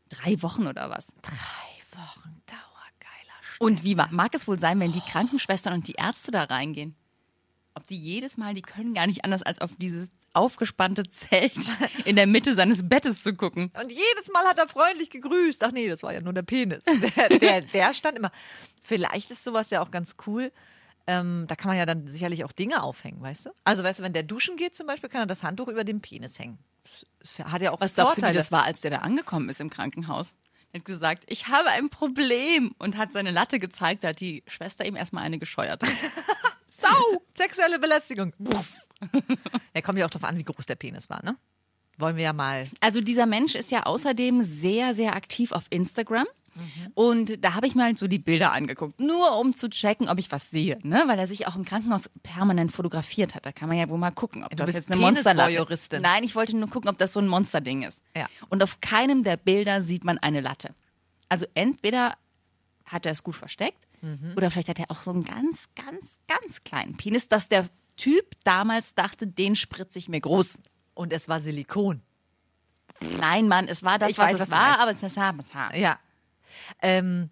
Drei 0.09 0.41
Wochen 0.43 0.67
oder 0.67 0.91
was? 0.91 1.13
Drei 1.23 1.99
Wochen 2.01 2.43
dauergeiler 2.47 3.43
Sch 3.43 3.61
Und 3.61 3.85
wie 3.85 3.95
ma- 3.95 4.09
mag 4.11 4.35
es 4.35 4.47
wohl 4.49 4.59
sein, 4.59 4.79
wenn 4.81 4.93
die 4.93 5.01
Krankenschwestern 5.01 5.75
und 5.75 5.89
die 5.89 5.93
Ärzte 5.95 6.31
da 6.31 6.45
reingehen? 6.45 6.95
Ob 7.75 7.87
die 7.87 7.99
jedes 7.99 8.37
Mal, 8.37 8.55
die 8.55 8.63
können 8.63 8.95
gar 8.95 9.07
nicht 9.07 9.25
anders, 9.25 9.43
als 9.43 9.61
auf 9.61 9.71
dieses 9.77 10.09
aufgespannte 10.33 11.03
Zelt 11.11 11.73
in 12.05 12.17
der 12.17 12.27
Mitte 12.27 12.55
seines 12.55 12.89
Bettes 12.89 13.23
zu 13.23 13.33
gucken. 13.35 13.71
Und 13.79 13.91
jedes 13.91 14.31
Mal 14.33 14.45
hat 14.47 14.59
er 14.59 14.67
freundlich 14.69 15.11
gegrüßt. 15.11 15.63
Ach 15.65 15.73
nee, 15.73 15.89
das 15.89 16.03
war 16.03 16.13
ja 16.13 16.21
nur 16.21 16.33
der 16.33 16.43
Penis. 16.43 16.83
Der, 17.17 17.29
der, 17.39 17.61
der 17.63 17.95
stand 17.95 18.17
immer. 18.19 18.31
Vielleicht 18.83 19.31
ist 19.31 19.45
sowas 19.45 19.71
ja 19.71 19.83
auch 19.83 19.91
ganz 19.91 20.15
cool, 20.27 20.53
ähm, 21.07 21.45
da 21.47 21.57
kann 21.57 21.69
man 21.69 21.79
ja 21.79 21.87
dann 21.87 22.07
sicherlich 22.09 22.45
auch 22.45 22.53
Dinge 22.53 22.83
aufhängen, 22.83 23.23
weißt 23.23 23.47
du? 23.47 23.51
Also, 23.65 23.85
weißt 23.85 24.01
du, 24.01 24.03
wenn 24.03 24.13
der 24.13 24.25
duschen 24.25 24.57
geht 24.57 24.75
zum 24.75 24.87
Beispiel, 24.87 25.09
kann 25.09 25.23
er 25.23 25.27
das 25.27 25.43
Handtuch 25.43 25.69
über 25.69 25.85
dem 25.85 26.01
Penis 26.01 26.39
hängen. 26.39 26.59
Das, 27.21 27.39
hat 27.51 27.63
ja 27.63 27.73
auch 27.73 27.81
Was 27.81 27.95
glaubst 27.95 28.17
du, 28.17 28.19
wie 28.19 28.21
Vorteile. 28.23 28.39
das 28.39 28.53
war, 28.53 28.65
als 28.65 28.81
der 28.81 28.91
da 28.91 28.99
angekommen 28.99 29.49
ist 29.49 29.61
im 29.61 29.71
Krankenhaus? 29.71 30.35
Er 30.73 30.81
hat 30.81 30.85
gesagt, 30.85 31.25
ich 31.29 31.49
habe 31.49 31.71
ein 31.71 31.89
Problem 31.89 32.75
und 32.79 32.97
hat 32.97 33.13
seine 33.13 33.31
Latte 33.31 33.59
gezeigt, 33.59 34.05
da 34.05 34.09
hat 34.09 34.21
die 34.21 34.43
Schwester 34.47 34.85
ihm 34.85 34.97
erstmal 34.97 35.25
eine 35.25 35.39
gescheuert. 35.39 35.83
Sau! 36.67 37.23
Sexuelle 37.37 37.79
Belästigung. 37.79 38.33
ja, 39.75 39.81
kommt 39.83 39.99
ja 39.99 40.07
auch 40.07 40.11
darauf 40.11 40.29
an, 40.29 40.37
wie 40.37 40.45
groß 40.45 40.67
der 40.67 40.75
Penis 40.75 41.09
war, 41.09 41.25
ne? 41.25 41.37
Wollen 41.99 42.17
wir 42.17 42.25
ja 42.25 42.33
mal. 42.33 42.69
Also 42.81 43.01
dieser 43.01 43.27
Mensch 43.27 43.55
ist 43.55 43.71
ja 43.71 43.85
außerdem 43.85 44.43
sehr, 44.43 44.93
sehr 44.93 45.17
aktiv 45.17 45.53
auf 45.53 45.65
Instagram. 45.71 46.27
Und 46.95 47.45
da 47.45 47.55
habe 47.55 47.67
ich 47.67 47.75
mir 47.75 47.85
halt 47.85 47.99
so 47.99 48.07
die 48.07 48.19
Bilder 48.19 48.53
angeguckt, 48.53 49.01
nur 49.01 49.39
um 49.39 49.55
zu 49.55 49.69
checken, 49.69 50.09
ob 50.09 50.19
ich 50.19 50.31
was 50.33 50.51
sehe, 50.51 50.79
ne? 50.83 51.05
Weil 51.07 51.19
er 51.19 51.27
sich 51.27 51.47
auch 51.47 51.57
im 51.57 51.65
Krankenhaus 51.65 52.11
permanent 52.23 52.73
fotografiert 52.73 53.35
hat. 53.35 53.45
Da 53.47 53.53
kann 53.53 53.69
man 53.69 53.79
ja 53.79 53.89
wohl 53.89 53.99
mal 53.99 54.13
gucken, 54.13 54.45
ob 54.45 54.57
das 54.57 54.67
bist 54.67 54.79
jetzt 54.79 54.93
eine 54.93 55.01
Monsterlatte 55.01 55.51
Penisvoyeuristin. 55.53 56.03
Nein, 56.03 56.25
ich 56.25 56.35
wollte 56.35 56.57
nur 56.57 56.71
gucken, 56.71 56.89
ob 56.89 56.99
das 56.99 57.13
so 57.13 57.21
ein 57.21 57.29
Monsterding 57.29 57.83
ist. 57.83 58.03
Ja. 58.17 58.27
Und 58.49 58.63
auf 58.63 58.81
keinem 58.81 59.23
der 59.23 59.37
Bilder 59.37 59.83
sieht 59.83 60.05
man 60.05 60.19
eine 60.19 60.41
Latte. 60.41 60.75
Also 61.29 61.47
entweder 61.55 62.17
hat 62.85 63.05
er 63.07 63.13
es 63.13 63.23
gut 63.23 63.35
versteckt 63.35 63.87
oder 64.37 64.51
vielleicht 64.51 64.69
hat 64.69 64.79
er 64.79 64.91
auch 64.91 65.03
so 65.03 65.11
einen 65.11 65.25
ganz, 65.25 65.69
ganz, 65.75 66.21
ganz 66.29 66.61
kleinen 66.63 66.97
Penis, 66.97 67.27
dass 67.27 67.49
der 67.49 67.67
Typ 67.97 68.37
damals 68.45 68.95
dachte, 68.95 69.27
den 69.27 69.57
spritze 69.57 69.99
ich 69.99 70.09
mir 70.09 70.21
groß. 70.21 70.61
Und 70.95 71.13
es 71.13 71.29
war 71.29 71.41
Silikon. 71.41 72.03
Nein, 73.19 73.49
Mann, 73.49 73.69
es 73.69 73.83
war 73.83 73.99
das, 73.99 74.11
Ich 74.11 74.19
was 74.19 74.27
weiß, 74.27 74.35
es 74.35 74.41
was 74.41 74.49
du 74.51 74.55
war, 74.55 74.79
aber 74.79 74.91
es 74.91 75.03
ist 75.03 75.17
das 75.17 75.55
Haar. 75.55 75.75
Ja. 75.75 75.99
Ähm, 76.83 77.31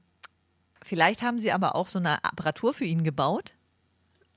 vielleicht 0.82 1.22
haben 1.22 1.38
sie 1.38 1.52
aber 1.52 1.74
auch 1.74 1.88
so 1.88 1.98
eine 1.98 2.24
Apparatur 2.24 2.74
für 2.74 2.84
ihn 2.84 3.04
gebaut 3.04 3.54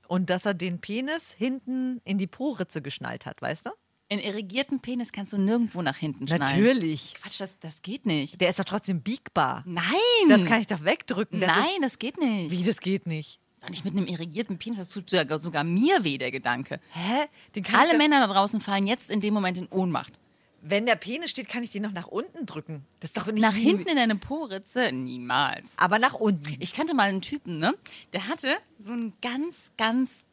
und 0.08 0.30
dass 0.30 0.46
er 0.46 0.54
den 0.54 0.80
Penis 0.80 1.32
hinten 1.32 2.00
in 2.04 2.18
die 2.18 2.26
Po-Ritze 2.26 2.82
geschnallt 2.82 3.26
hat, 3.26 3.40
weißt 3.42 3.66
du? 3.66 3.70
In 4.10 4.20
irrigierten 4.20 4.80
Penis 4.80 5.12
kannst 5.12 5.34
du 5.34 5.38
nirgendwo 5.38 5.82
nach 5.82 5.96
hinten 5.96 6.26
schnallen. 6.26 6.42
Natürlich. 6.42 7.14
Quatsch, 7.20 7.40
das, 7.40 7.58
das 7.58 7.82
geht 7.82 8.06
nicht. 8.06 8.40
Der 8.40 8.48
ist 8.48 8.58
doch 8.58 8.64
trotzdem 8.64 9.02
biegbar. 9.02 9.62
Nein! 9.66 9.84
Das 10.30 10.46
kann 10.46 10.60
ich 10.62 10.66
doch 10.66 10.82
wegdrücken. 10.82 11.40
Das 11.40 11.50
Nein, 11.50 11.82
das 11.82 11.98
geht 11.98 12.16
nicht. 12.16 12.50
Ist, 12.50 12.58
wie, 12.58 12.64
das 12.64 12.80
geht 12.80 13.06
nicht? 13.06 13.38
Doch 13.60 13.68
nicht 13.68 13.84
mit 13.84 13.94
einem 13.94 14.06
irrigierten 14.06 14.58
Penis. 14.58 14.78
Das 14.78 14.88
tut 14.88 15.10
sogar, 15.10 15.38
sogar 15.38 15.62
mir 15.62 16.04
weh, 16.04 16.16
der 16.16 16.30
Gedanke. 16.30 16.80
Hä? 16.92 17.26
Den 17.54 17.64
kann 17.64 17.80
Alle 17.80 17.98
Männer 17.98 18.26
da 18.26 18.32
draußen 18.32 18.62
fallen 18.62 18.86
jetzt 18.86 19.10
in 19.10 19.20
dem 19.20 19.34
Moment 19.34 19.58
in 19.58 19.66
Ohnmacht. 19.68 20.18
Wenn 20.60 20.86
der 20.86 20.96
Penis 20.96 21.30
steht, 21.30 21.48
kann 21.48 21.62
ich 21.62 21.70
den 21.70 21.82
noch 21.82 21.92
nach 21.92 22.08
unten 22.08 22.44
drücken. 22.44 22.84
Das 23.00 23.10
ist 23.10 23.16
doch 23.16 23.26
nicht 23.26 23.40
Nach 23.40 23.54
hinten 23.54 23.88
in 23.88 23.96
deine 23.96 24.16
Po-Ritze? 24.16 24.90
Niemals. 24.92 25.74
Aber 25.78 25.98
nach 25.98 26.14
unten. 26.14 26.56
Ich 26.58 26.74
kannte 26.74 26.94
mal 26.94 27.08
einen 27.08 27.22
Typen, 27.22 27.58
ne? 27.58 27.74
Der 28.12 28.26
hatte 28.26 28.56
so 28.76 28.92
einen 28.92 29.12
ganz, 29.22 29.70
ganz 29.76 30.24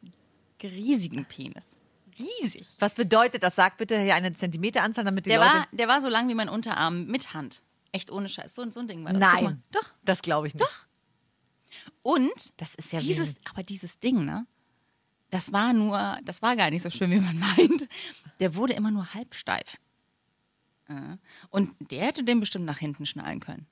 riesigen 0.62 1.24
Penis. 1.26 1.76
Riesig. 2.18 2.66
Was 2.80 2.94
bedeutet 2.94 3.42
das? 3.42 3.54
Sag 3.56 3.76
bitte 3.76 3.98
hier 4.00 4.14
eine 4.14 4.32
Zentimeteranzahl, 4.32 5.04
damit 5.04 5.26
die 5.26 5.30
Der 5.30 5.38
Leute. 5.38 5.50
war, 5.52 5.66
der 5.70 5.86
war 5.88 6.00
so 6.00 6.08
lang 6.08 6.28
wie 6.28 6.34
mein 6.34 6.48
Unterarm 6.48 7.06
mit 7.06 7.34
Hand. 7.34 7.62
Echt 7.92 8.10
ohne 8.10 8.28
Scheiß. 8.28 8.54
So, 8.54 8.68
so 8.70 8.80
ein 8.80 8.88
Ding 8.88 9.04
war 9.04 9.12
das. 9.12 9.20
Nein. 9.20 9.62
Doch. 9.70 9.92
Das 10.04 10.22
glaube 10.22 10.48
ich 10.48 10.54
nicht. 10.54 10.64
Doch. 10.64 10.86
Und 12.02 12.52
Das 12.56 12.74
ist 12.74 12.92
ja 12.92 12.98
dieses, 12.98 13.36
aber 13.50 13.62
dieses 13.62 13.98
Ding, 14.00 14.24
ne? 14.24 14.46
Das 15.30 15.52
war 15.52 15.72
nur, 15.72 16.18
das 16.24 16.40
war 16.40 16.56
gar 16.56 16.70
nicht 16.70 16.82
so 16.82 16.90
schön, 16.90 17.10
wie 17.10 17.20
man 17.20 17.38
meint. 17.56 17.88
Der 18.40 18.54
wurde 18.54 18.72
immer 18.74 18.90
nur 18.90 19.12
halbsteif. 19.14 19.76
Äh. 20.88 21.16
Und 21.50 21.70
der 21.90 22.04
hätte 22.04 22.24
den 22.24 22.40
bestimmt 22.40 22.64
nach 22.64 22.78
hinten 22.78 23.06
schnallen 23.06 23.40
können. 23.40 23.66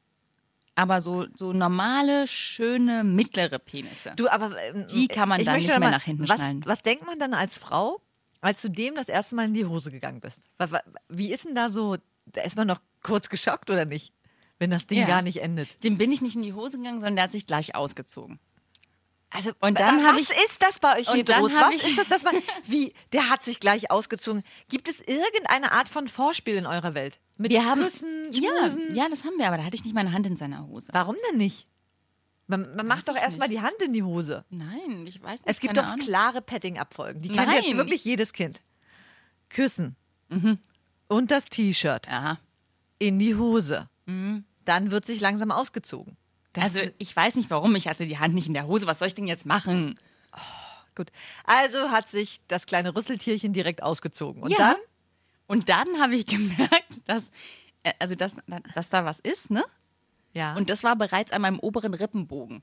Aber 0.77 1.01
so, 1.01 1.27
so 1.37 1.53
normale, 1.53 2.27
schöne, 2.27 3.05
mittlere 3.05 3.59
Penisse. 3.61 4.13
Du, 4.17 4.29
aber 4.29 4.61
ähm, 4.65 4.87
Die 4.93 5.07
kann 5.07 5.29
man 5.29 5.45
dann 5.45 5.57
nicht 5.57 5.69
mehr 5.69 5.79
mal- 5.79 5.91
nach 5.93 6.03
hinten 6.03 6.29
was, 6.29 6.37
schnallen. 6.37 6.63
Was 6.67 6.83
denkt 6.83 7.07
man 7.07 7.19
dann 7.19 7.33
als 7.33 7.59
Frau, 7.59 8.01
als 8.41 8.61
du 8.61 8.69
dem 8.69 8.95
das 8.97 9.09
erste 9.09 9.37
Mal 9.37 9.45
in 9.47 9.55
die 9.55 9.67
Hose 9.67 9.93
gegangen 9.93 10.21
bist? 10.21 10.51
Wie 11.09 11.33
ist 11.33 11.45
denn 11.45 11.55
da 11.55 11.69
so? 11.69 11.97
Da 12.27 12.43
ist 12.43 12.57
man 12.57 12.67
doch 12.67 12.81
kurz 13.03 13.29
geschockt 13.29 13.71
oder 13.71 13.85
nicht, 13.85 14.13
wenn 14.59 14.71
das 14.71 14.87
Ding 14.89 14.99
Ja. 14.99 15.07
gar 15.07 15.23
nicht 15.23 15.41
endet. 15.43 15.83
Dem 15.85 15.97
bin 15.99 16.11
ich 16.11 16.23
nicht 16.23 16.35
in 16.35 16.43
die 16.43 16.55
Hose 16.55 16.79
gegangen, 16.79 16.99
sondern 16.99 17.17
der 17.17 17.25
hat 17.25 17.33
sich 17.33 17.47
gleich 17.47 17.77
ausgezogen. 17.77 18.41
Also 19.35 19.51
Und 19.61 19.81
dann 19.81 19.99
wa- 20.03 20.09
hab 20.09 20.15
was 20.15 20.31
ich- 20.31 20.37
ist 20.47 20.63
das 20.63 20.79
bei 20.79 20.99
euch 21.01 21.13
Heteros? 21.13 21.53
hab 21.57 21.73
Was 21.73 21.75
ich- 21.75 21.89
ist 21.91 21.99
das, 21.99 22.09
dass 22.09 22.23
man 22.33 22.37
wie 22.67 22.95
der 23.13 23.29
hat 23.31 23.43
sich 23.43 23.59
gleich 23.61 23.91
ausgezogen? 23.91 24.43
Gibt 24.69 24.89
es 24.89 25.01
irgendeine 25.01 25.73
Art 25.73 25.89
von 25.89 26.07
Vorspiel 26.09 26.55
in 26.55 26.67
eurer 26.67 26.95
Welt? 26.95 27.19
Mit 27.37 27.51
Wir 27.51 27.65
haben, 27.65 27.81
Küssen, 27.83 28.33
ja, 28.33 28.49
Schmusen? 28.61 28.95
ja, 28.95 29.09
das 29.09 29.25
haben 29.25 29.37
wir, 29.39 29.47
aber 29.49 29.57
da 29.57 29.65
hatte 29.65 29.75
ich 29.77 29.85
nicht 29.85 29.95
meine 29.95 30.13
Hand 30.13 30.27
in 30.27 30.37
seiner 30.37 30.67
Hose. 30.69 30.89
Warum 30.93 31.17
denn 31.31 31.39
nicht? 31.39 31.67
Man, 32.47 32.77
man 32.77 32.87
macht 32.87 33.09
doch 33.09 33.17
ich 33.17 33.23
erstmal 33.23 33.49
die 33.49 33.61
Hand 33.61 33.75
in 33.85 33.93
die 33.93 34.03
Hose. 34.05 34.45
Nein, 34.51 35.07
ich 35.07 35.21
weiß 35.23 35.41
nicht. 35.41 35.49
Es 35.51 35.61
gibt 35.61 35.77
doch 35.77 35.85
Ahnung. 35.87 35.99
klare 36.07 36.41
Petting-Abfolgen. 36.43 37.23
Die 37.23 37.31
kennt 37.31 37.49
Nein. 37.49 37.63
jetzt 37.65 37.77
wirklich 37.77 38.05
jedes 38.05 38.33
Kind. 38.35 38.61
Küssen. 39.49 39.97
Und 41.09 41.31
das 41.31 41.47
T-Shirt 41.47 42.07
in 42.99 43.19
die 43.19 43.35
Hose. 43.37 43.89
Dann 44.07 44.91
wird 44.91 45.07
sich 45.07 45.21
langsam 45.21 45.51
ausgezogen. 45.51 46.17
Das 46.55 46.65
Also 46.77 46.81
ich 46.99 47.15
weiß 47.15 47.35
nicht 47.37 47.51
warum, 47.51 47.75
ich 47.77 47.87
hatte 47.89 48.07
die 48.07 48.19
Hand 48.19 48.35
nicht 48.35 48.47
in 48.49 48.55
der 48.55 48.67
Hose. 48.67 48.87
Was 48.87 48.99
soll 49.01 49.09
ich 49.09 49.15
denn 49.15 49.27
jetzt 49.29 49.45
machen? 49.47 49.99
gut. 50.97 51.11
Also 51.45 51.91
hat 51.91 52.09
sich 52.09 52.41
das 52.49 52.67
kleine 52.67 52.95
Rüsseltierchen 52.95 53.53
direkt 53.53 53.83
ausgezogen. 53.83 54.43
Und 54.43 54.51
Ja. 54.51 54.59
dann? 54.59 54.77
Und 55.47 55.69
dann 55.69 56.01
habe 56.01 56.15
ich 56.15 56.25
gemerkt, 56.27 56.87
dass, 57.07 57.31
äh, 57.83 57.93
also 57.99 58.15
dass, 58.15 58.37
dass 58.75 58.89
da 58.91 59.05
was 59.05 59.19
ist, 59.21 59.51
ne? 59.51 59.65
Ja. 60.33 60.55
Und 60.57 60.71
das 60.71 60.83
war 60.85 60.97
bereits 60.97 61.33
an 61.33 61.43
meinem 61.43 61.59
oberen 61.59 61.95
Rippenbogen. 61.95 62.63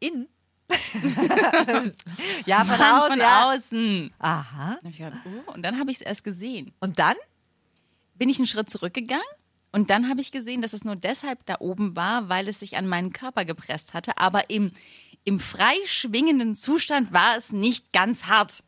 in? 0.00 0.28
ja, 2.46 2.64
von, 2.64 2.78
Mann, 2.78 2.92
außen. 2.94 3.10
von 3.10 3.18
ja. 3.18 3.52
außen. 3.52 4.12
Aha. 4.18 4.78
Oh, 5.46 5.52
und 5.52 5.62
dann 5.62 5.78
habe 5.78 5.90
ich 5.90 5.98
es 5.98 6.02
erst 6.02 6.24
gesehen. 6.24 6.72
Und 6.80 6.98
dann? 6.98 7.16
Bin 8.14 8.28
ich 8.28 8.38
einen 8.38 8.46
Schritt 8.46 8.70
zurückgegangen 8.70 9.22
und 9.72 9.88
dann 9.88 10.08
habe 10.08 10.20
ich 10.20 10.32
gesehen, 10.32 10.60
dass 10.60 10.74
es 10.74 10.84
nur 10.84 10.96
deshalb 10.96 11.44
da 11.46 11.56
oben 11.60 11.96
war, 11.96 12.28
weil 12.28 12.46
es 12.48 12.60
sich 12.60 12.76
an 12.76 12.86
meinen 12.86 13.12
Körper 13.12 13.46
gepresst 13.46 13.94
hatte. 13.94 14.18
Aber 14.18 14.50
im, 14.50 14.70
im 15.24 15.40
frei 15.40 15.74
schwingenden 15.86 16.54
Zustand 16.54 17.12
war 17.12 17.36
es 17.36 17.52
nicht 17.52 17.92
ganz 17.92 18.26
hart. 18.26 18.62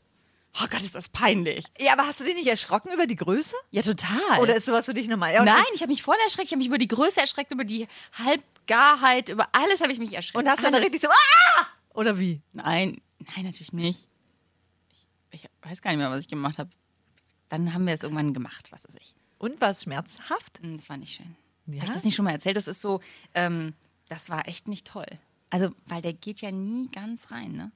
Oh 0.63 0.67
Gott, 0.71 0.83
ist 0.83 0.95
das 0.95 1.09
peinlich. 1.09 1.67
Ja, 1.79 1.93
aber 1.93 2.07
hast 2.07 2.21
du 2.21 2.25
dich 2.25 2.35
nicht 2.37 2.47
erschrocken 2.47 2.93
über 2.93 3.07
die 3.07 3.17
Größe? 3.17 3.55
Ja, 3.71 3.83
total. 3.83 4.41
Oder 4.41 4.57
ist 4.57 4.67
sowas 4.67 4.87
für 4.87 4.95
dich 4.95 5.09
normal? 5.09 5.35
Ja, 5.35 5.45
Nein, 5.45 5.65
ich 5.75 5.83
habe 5.83 5.91
mich 5.91 6.03
voll 6.03 6.17
erschreckt. 6.25 6.47
Ich 6.47 6.53
habe 6.53 6.59
mich 6.59 6.69
über 6.69 6.79
die 6.79 6.89
Größe 6.89 7.21
erschreckt, 7.21 7.51
über 7.51 7.65
die 7.65 7.87
Halbgarheit, 8.25 9.29
über 9.29 9.49
alles 9.53 9.83
habe 9.83 9.93
ich 9.93 9.99
mich 9.99 10.15
erschreckt. 10.15 10.39
Und 10.43 10.49
hast 10.49 10.61
du 10.61 10.71
dann 10.71 10.81
richtig 10.81 11.03
so, 11.03 11.09
ah! 11.09 11.67
Oder 11.93 12.19
wie? 12.19 12.41
Nein, 12.53 13.03
nein, 13.19 13.45
natürlich 13.45 13.73
nicht. 13.73 14.09
Ich, 15.33 15.45
ich 15.45 15.51
weiß 15.69 15.83
gar 15.83 15.91
nicht 15.91 15.99
mehr, 15.99 16.11
was 16.11 16.21
ich 16.21 16.29
gemacht 16.29 16.59
habe. 16.59 16.71
Dann 17.49 17.75
haben 17.75 17.87
wir 17.87 17.93
es 17.93 18.03
irgendwann 18.03 18.33
gemacht, 18.33 18.71
was 18.71 18.85
weiß 18.85 18.95
ich. 19.01 19.17
Und 19.39 19.61
war 19.61 19.71
es 19.71 19.83
schmerzhaft? 19.83 20.61
Hm, 20.63 20.77
Das 20.77 20.89
war 20.89 20.97
nicht 20.97 21.15
schön. 21.17 21.37
Ja? 21.67 21.77
Habe 21.81 21.87
ich 21.87 21.93
das 21.93 22.05
nicht 22.05 22.15
schon 22.15 22.25
mal 22.25 22.33
erzählt? 22.33 22.57
Das 22.57 22.69
ist 22.69 22.81
so, 22.83 23.01
ähm, 23.35 23.75
das 24.09 24.29
war 24.29 24.47
echt 24.49 24.69
nicht 24.69 24.87
toll. 24.87 25.07
Also, 25.51 25.71
weil 25.87 26.03
der 26.03 26.13
geht 26.13 26.41
ja 26.41 26.51
nie 26.51 26.89
ganz 26.89 27.31
rein, 27.31 27.53
ne? 27.53 27.73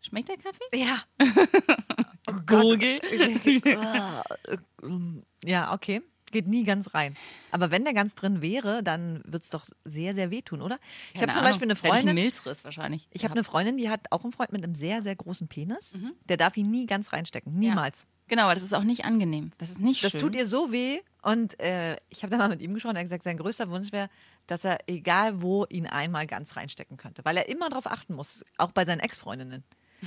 Schmeckt 0.00 0.28
der 0.28 0.36
Kaffee? 0.36 0.64
Ja. 0.74 1.02
Gurgel. 2.46 3.00
Ja, 5.44 5.72
okay. 5.74 6.02
Geht 6.32 6.48
nie 6.48 6.64
ganz 6.64 6.94
rein. 6.94 7.14
Aber 7.52 7.70
wenn 7.70 7.84
der 7.84 7.94
ganz 7.94 8.14
drin 8.14 8.42
wäre, 8.42 8.82
dann 8.82 9.22
würde 9.24 9.38
es 9.44 9.50
doch 9.50 9.64
sehr, 9.84 10.14
sehr 10.14 10.30
wehtun, 10.30 10.60
oder? 10.62 10.78
Ich 11.14 11.22
habe 11.22 11.32
zum 11.32 11.42
Beispiel 11.44 11.66
eine 11.66 11.76
Freundin. 11.76 12.14
Milzriss 12.14 12.64
wahrscheinlich. 12.64 13.06
Ich 13.12 13.22
habe 13.24 13.32
eine 13.34 13.44
Freundin, 13.44 13.76
die 13.76 13.88
hat 13.90 14.00
auch 14.10 14.24
einen 14.24 14.32
Freund 14.32 14.50
mit 14.50 14.64
einem 14.64 14.74
sehr, 14.74 15.02
sehr 15.02 15.14
großen 15.14 15.46
Penis. 15.46 15.94
Der 16.28 16.36
darf 16.36 16.56
ihn 16.56 16.70
nie 16.70 16.86
ganz 16.86 17.12
reinstecken. 17.12 17.54
Niemals. 17.56 18.02
Ja. 18.02 18.08
Genau, 18.28 18.42
aber 18.44 18.54
das 18.54 18.62
ist 18.62 18.72
auch 18.72 18.82
nicht 18.84 19.04
angenehm. 19.04 19.50
Das 19.58 19.68
ist 19.70 19.78
nicht 19.80 20.02
Das 20.02 20.12
schön. 20.12 20.20
tut 20.20 20.34
ihr 20.36 20.46
so 20.46 20.72
weh. 20.72 21.00
Und 21.20 21.60
äh, 21.60 21.96
ich 22.08 22.22
habe 22.22 22.30
da 22.30 22.38
mal 22.38 22.48
mit 22.48 22.62
ihm 22.62 22.72
gesprochen. 22.72 22.96
Er 22.96 23.00
hat 23.00 23.04
gesagt, 23.06 23.24
sein 23.24 23.36
größter 23.36 23.68
Wunsch 23.68 23.92
wäre, 23.92 24.08
dass 24.46 24.64
er, 24.64 24.78
egal 24.86 25.42
wo, 25.42 25.66
ihn 25.68 25.86
einmal 25.86 26.26
ganz 26.26 26.56
reinstecken 26.56 26.96
könnte. 26.96 27.24
Weil 27.26 27.36
er 27.36 27.48
immer 27.50 27.68
darauf 27.68 27.86
achten 27.86 28.14
muss. 28.14 28.42
Auch 28.56 28.72
bei 28.72 28.86
seinen 28.86 29.00
Ex-Freundinnen. 29.00 29.64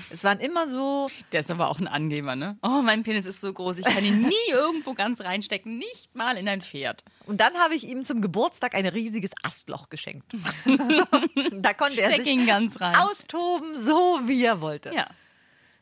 Es 0.10 0.24
waren 0.24 0.40
immer 0.40 0.68
so, 0.68 1.10
Der 1.32 1.40
ist 1.40 1.52
aber 1.52 1.70
auch 1.70 1.80
ein 1.80 1.88
Angeber, 1.88 2.36
ne? 2.36 2.58
Oh, 2.62 2.82
mein 2.82 3.04
Penis 3.04 3.26
ist 3.26 3.42
so 3.42 3.54
groß, 3.54 3.80
ich 3.80 3.86
kann 3.86 4.04
ihn 4.04 4.22
nie 4.22 4.34
irgendwo 4.52 4.94
ganz 4.94 5.22
reinstecken, 5.22 5.78
nicht 5.78 6.16
mal 6.16 6.38
in 6.38 6.48
ein 6.48 6.62
Pferd. 6.62 7.04
Und 7.26 7.42
dann 7.42 7.54
habe 7.56 7.76
ich 7.76 7.86
ihm 7.86 8.04
zum 8.04 8.22
Geburtstag 8.22 8.76
ein 8.76 8.86
riesiges 8.86 9.32
Astloch 9.44 9.90
geschenkt. 9.90 10.32
da 11.54 11.74
konnte 11.74 12.02
er 12.02 12.12
sich 12.14 12.48
ganz 12.48 12.82
rein. 12.82 12.96
austoben, 12.96 13.78
so 13.78 14.20
wie 14.26 14.44
er 14.44 14.62
wollte. 14.62 14.92
Ja. 14.94 15.08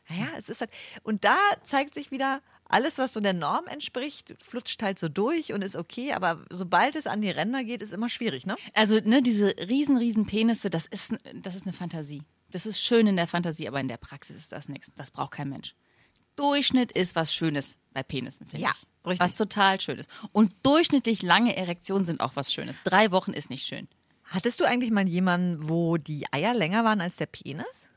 Naja, 0.08 0.28
es 0.36 0.48
ist 0.48 0.60
halt. 0.60 0.70
Und 1.02 1.24
da 1.24 1.36
zeigt 1.62 1.94
sich 1.94 2.10
wieder, 2.10 2.40
alles, 2.68 2.98
was 2.98 3.12
so 3.12 3.20
der 3.20 3.32
Norm 3.32 3.66
entspricht, 3.66 4.34
flutscht 4.40 4.82
halt 4.82 4.98
so 4.98 5.08
durch 5.08 5.52
und 5.52 5.62
ist 5.62 5.76
okay, 5.76 6.12
aber 6.12 6.44
sobald 6.50 6.96
es 6.96 7.06
an 7.06 7.20
die 7.20 7.30
Ränder 7.30 7.62
geht, 7.62 7.82
ist 7.82 7.92
immer 7.92 8.08
schwierig, 8.08 8.46
ne? 8.46 8.56
Also, 8.72 9.00
ne, 9.00 9.22
diese 9.22 9.54
riesen, 9.68 9.96
riesen 9.96 10.26
Penisse, 10.26 10.70
das 10.70 10.86
ist, 10.86 11.14
das 11.34 11.54
ist 11.54 11.66
eine 11.66 11.72
Fantasie. 11.72 12.22
Das 12.54 12.66
ist 12.66 12.80
schön 12.80 13.08
in 13.08 13.16
der 13.16 13.26
Fantasie, 13.26 13.66
aber 13.66 13.80
in 13.80 13.88
der 13.88 13.96
Praxis 13.96 14.36
ist 14.36 14.52
das 14.52 14.68
nichts. 14.68 14.94
Das 14.94 15.10
braucht 15.10 15.32
kein 15.32 15.48
Mensch. 15.48 15.74
Durchschnitt 16.36 16.92
ist 16.92 17.16
was 17.16 17.34
Schönes 17.34 17.78
bei 17.92 18.04
Penissen, 18.04 18.46
finde 18.46 18.64
Ja, 18.64 18.70
ich. 18.70 19.06
richtig. 19.10 19.20
Was 19.20 19.34
total 19.36 19.80
Schönes. 19.80 20.06
Und 20.30 20.54
durchschnittlich 20.62 21.22
lange 21.22 21.56
Erektionen 21.56 22.06
sind 22.06 22.20
auch 22.20 22.36
was 22.36 22.52
Schönes. 22.52 22.76
Drei 22.84 23.10
Wochen 23.10 23.32
ist 23.32 23.50
nicht 23.50 23.66
schön. 23.66 23.88
Hattest 24.22 24.60
du 24.60 24.64
eigentlich 24.64 24.92
mal 24.92 25.06
jemanden, 25.08 25.68
wo 25.68 25.96
die 25.96 26.32
Eier 26.32 26.54
länger 26.54 26.84
waren 26.84 27.00
als 27.00 27.16
der 27.16 27.26
Penis? 27.26 27.88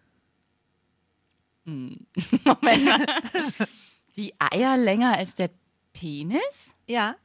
Moment 1.65 2.05
mal. 2.63 3.05
Die 4.15 4.33
Eier 4.39 4.75
länger 4.77 5.17
als 5.17 5.35
der 5.35 5.51
Penis? 5.93 6.73
Ja. 6.87 7.15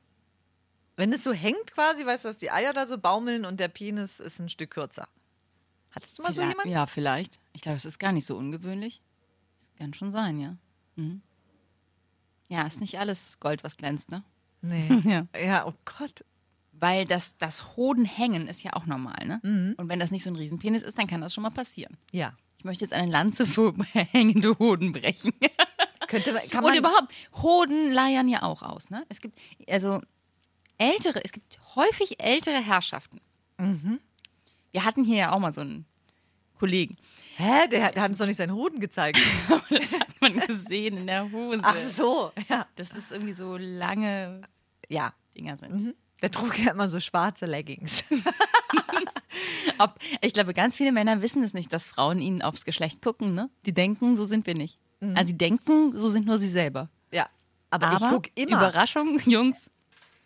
Wenn 0.96 1.12
es 1.14 1.24
so 1.24 1.32
hängt 1.32 1.72
quasi, 1.72 2.04
weißt 2.04 2.24
du, 2.24 2.28
dass 2.28 2.36
die 2.36 2.50
Eier 2.50 2.74
da 2.74 2.86
so 2.86 2.98
baumeln 2.98 3.46
und 3.46 3.58
der 3.58 3.68
Penis 3.68 4.20
ist 4.20 4.38
ein 4.38 4.48
Stück 4.50 4.72
kürzer. 4.72 5.08
Hattest 5.92 6.18
du 6.18 6.22
mal 6.22 6.32
so 6.32 6.40
Vielleicht- 6.40 6.52
jemanden? 6.52 6.70
Ja, 6.72 6.86
vielleicht. 6.86 7.38
Ich 7.52 7.62
glaube, 7.62 7.76
es 7.76 7.84
ist 7.84 7.98
gar 7.98 8.12
nicht 8.12 8.26
so 8.26 8.36
ungewöhnlich. 8.36 9.02
Das 9.58 9.70
kann 9.76 9.94
schon 9.94 10.10
sein, 10.12 10.38
ja. 10.40 10.56
Mhm. 10.96 11.22
Ja, 12.48 12.66
ist 12.66 12.80
nicht 12.80 12.98
alles 12.98 13.38
Gold, 13.40 13.64
was 13.64 13.76
glänzt, 13.76 14.10
ne? 14.10 14.22
Nee. 14.60 14.88
Ja. 15.04 15.26
Ja, 15.38 15.66
oh 15.66 15.74
Gott. 15.84 16.24
Weil 16.72 17.04
das, 17.04 17.36
das 17.38 17.76
Hodenhängen 17.76 18.48
ist 18.48 18.62
ja 18.62 18.72
auch 18.72 18.86
normal, 18.86 19.24
ne? 19.26 19.40
Mhm. 19.42 19.74
Und 19.76 19.88
wenn 19.88 20.00
das 20.00 20.10
nicht 20.10 20.24
so 20.24 20.30
ein 20.30 20.36
Riesenpenis 20.36 20.82
ist, 20.82 20.98
dann 20.98 21.06
kann 21.06 21.20
das 21.20 21.32
schon 21.34 21.42
mal 21.42 21.50
passieren. 21.50 21.96
Ja. 22.10 22.34
Ich 22.58 22.64
möchte 22.64 22.84
jetzt 22.84 22.92
eine 22.92 23.10
Lanze 23.10 23.46
für 23.46 23.72
hängende 23.92 24.58
Hoden 24.58 24.92
brechen. 24.92 25.32
Könnte, 26.08 26.32
kann 26.50 26.62
man, 26.62 26.72
Und 26.72 26.78
überhaupt, 26.78 27.12
Hoden 27.42 27.92
leiern 27.92 28.28
ja 28.28 28.42
auch 28.42 28.62
aus, 28.62 28.90
ne? 28.90 29.04
Es 29.08 29.20
gibt, 29.20 29.38
also, 29.68 30.00
ältere, 30.76 31.24
es 31.24 31.32
gibt 31.32 31.58
häufig 31.74 32.20
ältere 32.20 32.56
Herrschaften. 32.62 33.20
Mhm. 33.58 33.98
Wir 34.72 34.84
hatten 34.84 35.04
hier 35.04 35.16
ja 35.16 35.32
auch 35.32 35.38
mal 35.38 35.52
so 35.52 35.60
einen 35.60 35.86
Kollegen. 36.58 36.96
Hä? 37.36 37.66
Der, 37.68 37.92
der 37.92 38.02
hat 38.02 38.08
uns 38.10 38.18
doch 38.18 38.26
nicht 38.26 38.36
seinen 38.36 38.52
Hoden 38.54 38.80
gezeigt. 38.80 39.18
Das 39.70 39.90
hat 39.92 40.20
man 40.20 40.38
gesehen 40.38 40.98
in 40.98 41.06
der 41.06 41.30
Hose. 41.32 41.60
Ach 41.62 41.76
so. 41.76 42.30
Ja. 42.48 42.66
Dass 42.76 42.90
das 42.90 43.10
irgendwie 43.10 43.32
so 43.32 43.56
lange 43.56 44.42
Ja. 44.88 45.12
Dinger 45.36 45.56
sind. 45.56 45.72
Mhm. 45.74 45.94
Der 46.20 46.30
trug 46.30 46.56
ja 46.58 46.70
immer 46.72 46.88
so 46.88 47.00
schwarze 47.00 47.46
Leggings. 47.46 48.04
Ob, 49.78 49.98
ich 50.20 50.32
glaube, 50.34 50.52
ganz 50.52 50.76
viele 50.76 50.92
Männer 50.92 51.22
wissen 51.22 51.42
es 51.42 51.54
nicht, 51.54 51.72
dass 51.72 51.88
Frauen 51.88 52.18
ihnen 52.20 52.42
aufs 52.42 52.64
Geschlecht 52.64 53.02
gucken, 53.02 53.34
ne? 53.34 53.50
Die 53.66 53.72
denken, 53.72 54.14
so 54.16 54.24
sind 54.24 54.46
wir 54.46 54.54
nicht. 54.54 54.78
Also 55.14 55.28
sie 55.28 55.38
denken, 55.38 55.98
so 55.98 56.08
sind 56.10 56.26
nur 56.26 56.38
sie 56.38 56.48
selber. 56.48 56.88
Ja. 57.10 57.26
Aber, 57.70 57.88
Aber 57.88 58.06
ich 58.06 58.12
guck 58.12 58.26
immer. 58.36 58.58
Überraschung, 58.58 59.18
Jungs, 59.24 59.68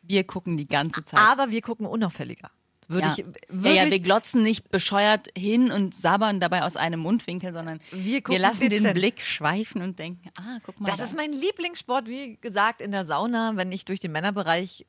wir 0.03 0.25
gucken 0.25 0.59
die 0.59 0.67
ganze 0.69 1.03
Zeit. 1.05 1.19
aber 1.19 1.50
wir 1.50 1.62
gucken 1.62 1.87
unauffälliger. 1.87 2.50
Würde 2.88 3.07
ja. 3.09 3.12
ich 3.12 3.19
ja, 3.19 3.26
wirklich. 3.49 3.75
ja, 3.76 3.90
wir 3.90 4.00
glotzen 4.00 4.43
nicht 4.43 4.71
bescheuert 4.71 5.28
hin 5.37 5.73
und 5.73 5.95
sabbern 5.95 6.38
dabei 6.38 6.62
aus 6.62 6.76
einem 6.76 7.00
Mundwinkel, 7.00 7.52
sondern 7.52 7.81
Wir 7.90 8.23
wir, 8.26 8.38
lassen 8.38 8.69
den. 8.69 8.95
Blick 8.95 9.21
schweifen 9.21 9.83
und 9.83 9.99
denken, 9.99 10.31
ah, 10.38 10.59
guck 10.64 10.81
mal. 10.81 10.88
das 10.88 10.99
da. 10.99 11.05
ist 11.05 11.16
mein 11.16 11.33
Lieblingssport, 11.33 12.09
wie 12.09 12.37
gesagt, 12.37 12.81
in 12.81 12.93
der 12.93 13.05
Sauna. 13.05 13.57
Wenn 13.57 13.73
ich 13.73 13.85
durch 13.85 13.99
den 13.99 14.12
Männerbereich 14.12 14.87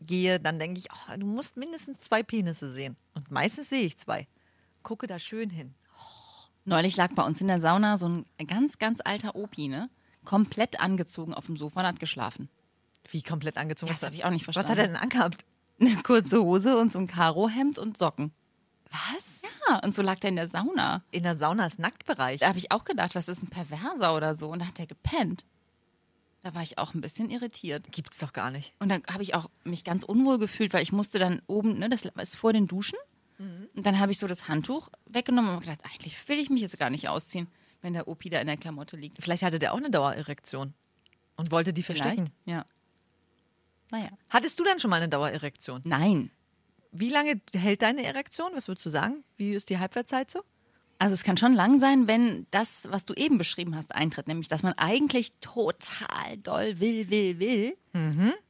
gehe, 0.00 0.38
dann 0.38 0.58
denke 0.60 0.78
ich, 0.78 0.88
oh, 0.92 1.16
du 1.16 1.26
musst 1.26 1.56
mindestens 1.56 1.98
zwei 1.98 2.22
Penisse 2.22 2.68
sehen. 2.68 2.96
Und 3.14 3.30
meistens 3.30 3.68
sehe 3.68 3.82
ich 3.82 3.98
zwei. 3.98 4.28
Gucke 4.84 5.06
da 5.08 5.18
schön 5.18 5.50
hin. 5.50 5.74
Neulich 6.64 6.96
lag 6.96 7.12
bei 7.14 7.24
uns 7.24 7.40
in 7.40 7.48
der 7.48 7.58
Sauna 7.58 7.98
so 7.98 8.08
ein 8.08 8.24
ganz, 8.46 8.78
ganz 8.78 9.00
alter 9.04 9.34
Opi, 9.34 9.66
ne? 9.66 9.90
Komplett 10.24 10.78
angezogen 10.80 11.34
auf 11.34 11.46
dem 11.46 11.56
Sofa 11.56 11.80
und 11.80 11.86
hat 11.86 11.98
geschlafen. 11.98 12.48
Wie 13.10 13.22
komplett 13.22 13.56
angezogen. 13.56 13.90
Das 13.90 14.02
Was- 14.02 14.06
hab 14.08 14.14
ich 14.14 14.24
auch 14.24 14.30
nicht 14.30 14.46
Was 14.46 14.54
verstanden. 14.54 14.70
hat 14.70 14.78
er 14.78 14.86
denn 14.86 14.96
angehabt? 14.96 15.44
Eine 15.82 15.96
kurze 16.02 16.40
Hose 16.42 16.78
und 16.78 16.92
so 16.92 17.00
ein 17.00 17.08
Karohemd 17.08 17.78
und 17.78 17.96
Socken. 17.98 18.32
Was? 18.90 19.40
Ja, 19.68 19.80
und 19.82 19.94
so 19.94 20.02
lag 20.02 20.18
der 20.20 20.30
in 20.30 20.36
der 20.36 20.48
Sauna. 20.48 21.02
In 21.10 21.24
der 21.24 21.36
Sauna 21.36 21.66
ist 21.66 21.78
Nacktbereich. 21.78 22.40
Da 22.40 22.48
habe 22.48 22.58
ich 22.58 22.70
auch 22.70 22.84
gedacht, 22.84 23.14
was 23.14 23.28
ist 23.28 23.42
ein 23.42 23.48
Perverser 23.48 24.14
oder 24.14 24.34
so? 24.34 24.50
Und 24.50 24.60
da 24.60 24.66
hat 24.66 24.78
er 24.78 24.86
gepennt. 24.86 25.44
Da 26.42 26.54
war 26.54 26.62
ich 26.62 26.78
auch 26.78 26.94
ein 26.94 27.00
bisschen 27.00 27.30
irritiert. 27.30 27.90
Gibt's 27.90 28.18
doch 28.18 28.32
gar 28.32 28.50
nicht. 28.50 28.74
Und 28.78 28.90
dann 28.90 29.02
habe 29.10 29.22
ich 29.22 29.34
auch 29.34 29.50
mich 29.64 29.84
ganz 29.84 30.02
unwohl 30.04 30.38
gefühlt, 30.38 30.72
weil 30.72 30.82
ich 30.82 30.92
musste 30.92 31.18
dann 31.18 31.42
oben, 31.46 31.78
ne, 31.78 31.88
das 31.88 32.04
ist 32.04 32.36
vor 32.36 32.52
den 32.52 32.66
Duschen. 32.66 32.98
Und 33.74 33.86
dann 33.86 33.98
habe 33.98 34.12
ich 34.12 34.18
so 34.18 34.28
das 34.28 34.48
Handtuch 34.48 34.88
weggenommen 35.06 35.52
und 35.52 35.60
gedacht, 35.60 35.80
eigentlich 35.84 36.28
will 36.28 36.38
ich 36.38 36.48
mich 36.48 36.60
jetzt 36.60 36.78
gar 36.78 36.90
nicht 36.90 37.08
ausziehen, 37.08 37.48
wenn 37.80 37.92
der 37.92 38.06
Opi 38.06 38.30
da 38.30 38.38
in 38.40 38.46
der 38.46 38.56
Klamotte 38.56 38.96
liegt. 38.96 39.20
Vielleicht 39.20 39.42
hatte 39.42 39.58
der 39.58 39.72
auch 39.72 39.78
eine 39.78 39.90
Dauererektion 39.90 40.74
und 41.36 41.50
wollte 41.50 41.72
die 41.72 41.82
Vielleicht. 41.82 42.02
verstecken. 42.04 42.30
Ja. 42.44 42.64
Naja. 43.92 44.08
Hattest 44.30 44.58
du 44.58 44.64
dann 44.64 44.80
schon 44.80 44.90
mal 44.90 44.96
eine 44.96 45.08
Dauererektion? 45.08 45.82
Nein. 45.84 46.30
Wie 46.90 47.10
lange 47.10 47.40
hält 47.52 47.82
deine 47.82 48.02
Erektion? 48.02 48.50
Was 48.54 48.66
würdest 48.66 48.84
du 48.86 48.90
sagen? 48.90 49.22
Wie 49.36 49.52
ist 49.52 49.70
die 49.70 49.78
Halbwertszeit 49.78 50.30
so? 50.30 50.40
Also 50.98 51.14
es 51.14 51.24
kann 51.24 51.36
schon 51.36 51.52
lang 51.52 51.78
sein, 51.78 52.06
wenn 52.06 52.46
das, 52.52 52.86
was 52.90 53.04
du 53.04 53.12
eben 53.14 53.36
beschrieben 53.36 53.76
hast, 53.76 53.94
eintritt, 53.94 54.28
nämlich 54.28 54.48
dass 54.48 54.62
man 54.62 54.72
eigentlich 54.74 55.32
total 55.40 56.38
doll 56.42 56.80
will, 56.80 57.10
will, 57.10 57.38
will 57.38 57.76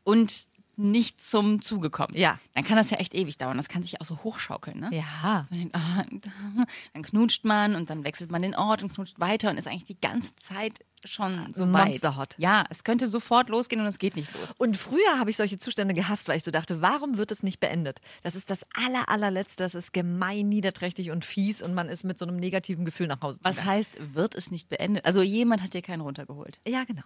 und 0.05 0.45
nicht 0.83 1.23
zum 1.23 1.63
Zuge 1.63 1.91
kommt. 1.91 2.17
Ja. 2.17 2.39
Dann 2.55 2.65
kann 2.65 2.77
das 2.77 2.91
ja 2.91 2.99
echt 2.99 3.15
ewig 3.15 3.39
dauern. 3.39 3.57
Das 3.57 3.69
kann 3.69 3.83
sich 3.83 4.01
auch 4.01 4.05
so 4.05 4.19
hochschaukeln, 4.25 4.81
ne? 4.81 4.91
Ja. 4.93 5.45
Denkt, 5.51 5.75
ah, 5.75 6.05
dann 6.93 7.03
knutscht 7.03 7.45
man 7.45 7.75
und 7.75 7.91
dann 7.91 8.05
wechselt 8.05 8.31
man 8.31 8.43
den 8.43 8.55
Ort 8.55 8.83
und 8.83 8.93
knutscht 8.93 9.19
weiter 9.21 9.51
und 9.51 9.57
ist 9.57 9.67
eigentlich 9.67 9.85
die 9.85 10.01
ganze 10.01 10.37
Zeit 10.37 10.81
schon 11.05 11.53
so 11.53 11.73
weit. 11.73 12.01
Ja, 12.39 12.65
es 12.71 12.85
könnte 12.85 13.07
sofort 13.09 13.49
losgehen 13.49 13.81
und 13.81 13.89
es 13.89 13.99
geht 13.99 14.17
nicht 14.17 14.33
los. 14.35 14.53
Und 14.59 14.77
früher 14.77 15.19
habe 15.19 15.31
ich 15.31 15.37
solche 15.37 15.59
Zustände 15.59 15.95
gehasst, 15.95 16.29
weil 16.29 16.37
ich 16.37 16.45
so 16.45 16.51
dachte, 16.51 16.81
warum 16.81 17.19
wird 17.19 17.31
es 17.31 17.43
nicht 17.43 17.61
beendet? 17.61 18.01
Das 18.23 18.35
ist 18.35 18.51
das 18.51 18.65
aller, 18.75 19.09
allerletzte, 19.09 19.63
das 19.63 19.75
ist 19.75 19.93
gemein, 19.93 20.49
niederträchtig 20.49 21.11
und 21.11 21.25
fies 21.25 21.63
und 21.63 21.75
man 21.75 21.89
ist 21.89 22.05
mit 22.05 22.19
so 22.19 22.27
einem 22.27 22.37
negativen 22.37 22.85
Gefühl 22.85 23.07
nach 23.07 23.21
Hause 23.21 23.39
Was 23.43 23.65
heißt, 23.65 24.15
wird 24.15 24.35
es 24.35 24.51
nicht 24.51 24.69
beendet? 24.69 25.05
Also 25.05 25.23
jemand 25.23 25.63
hat 25.63 25.75
dir 25.75 25.83
keinen 25.83 26.03
runtergeholt. 26.03 26.61
Ja, 26.67 26.85
genau. 26.85 27.03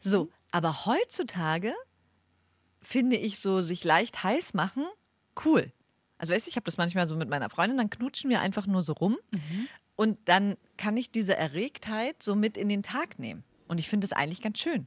So, 0.00 0.30
aber 0.50 0.86
heutzutage 0.86 1.72
finde 2.88 3.16
ich 3.16 3.38
so 3.38 3.60
sich 3.60 3.84
leicht 3.84 4.22
heiß 4.24 4.54
machen 4.54 4.86
cool. 5.44 5.70
Also 6.16 6.32
weißt 6.32 6.46
du, 6.46 6.50
ich 6.50 6.56
habe 6.56 6.64
das 6.64 6.78
manchmal 6.78 7.06
so 7.06 7.16
mit 7.16 7.28
meiner 7.28 7.50
Freundin, 7.50 7.76
dann 7.76 7.90
knutschen 7.90 8.30
wir 8.30 8.40
einfach 8.40 8.66
nur 8.66 8.82
so 8.82 8.94
rum 8.94 9.18
und 9.94 10.18
dann 10.24 10.56
kann 10.78 10.96
ich 10.96 11.10
diese 11.10 11.36
Erregtheit 11.36 12.22
so 12.22 12.34
mit 12.34 12.56
in 12.56 12.68
den 12.70 12.82
Tag 12.82 13.18
nehmen. 13.18 13.44
Und 13.68 13.78
ich 13.78 13.88
finde 13.88 14.06
es 14.06 14.12
eigentlich 14.14 14.40
ganz 14.40 14.58
schön, 14.58 14.86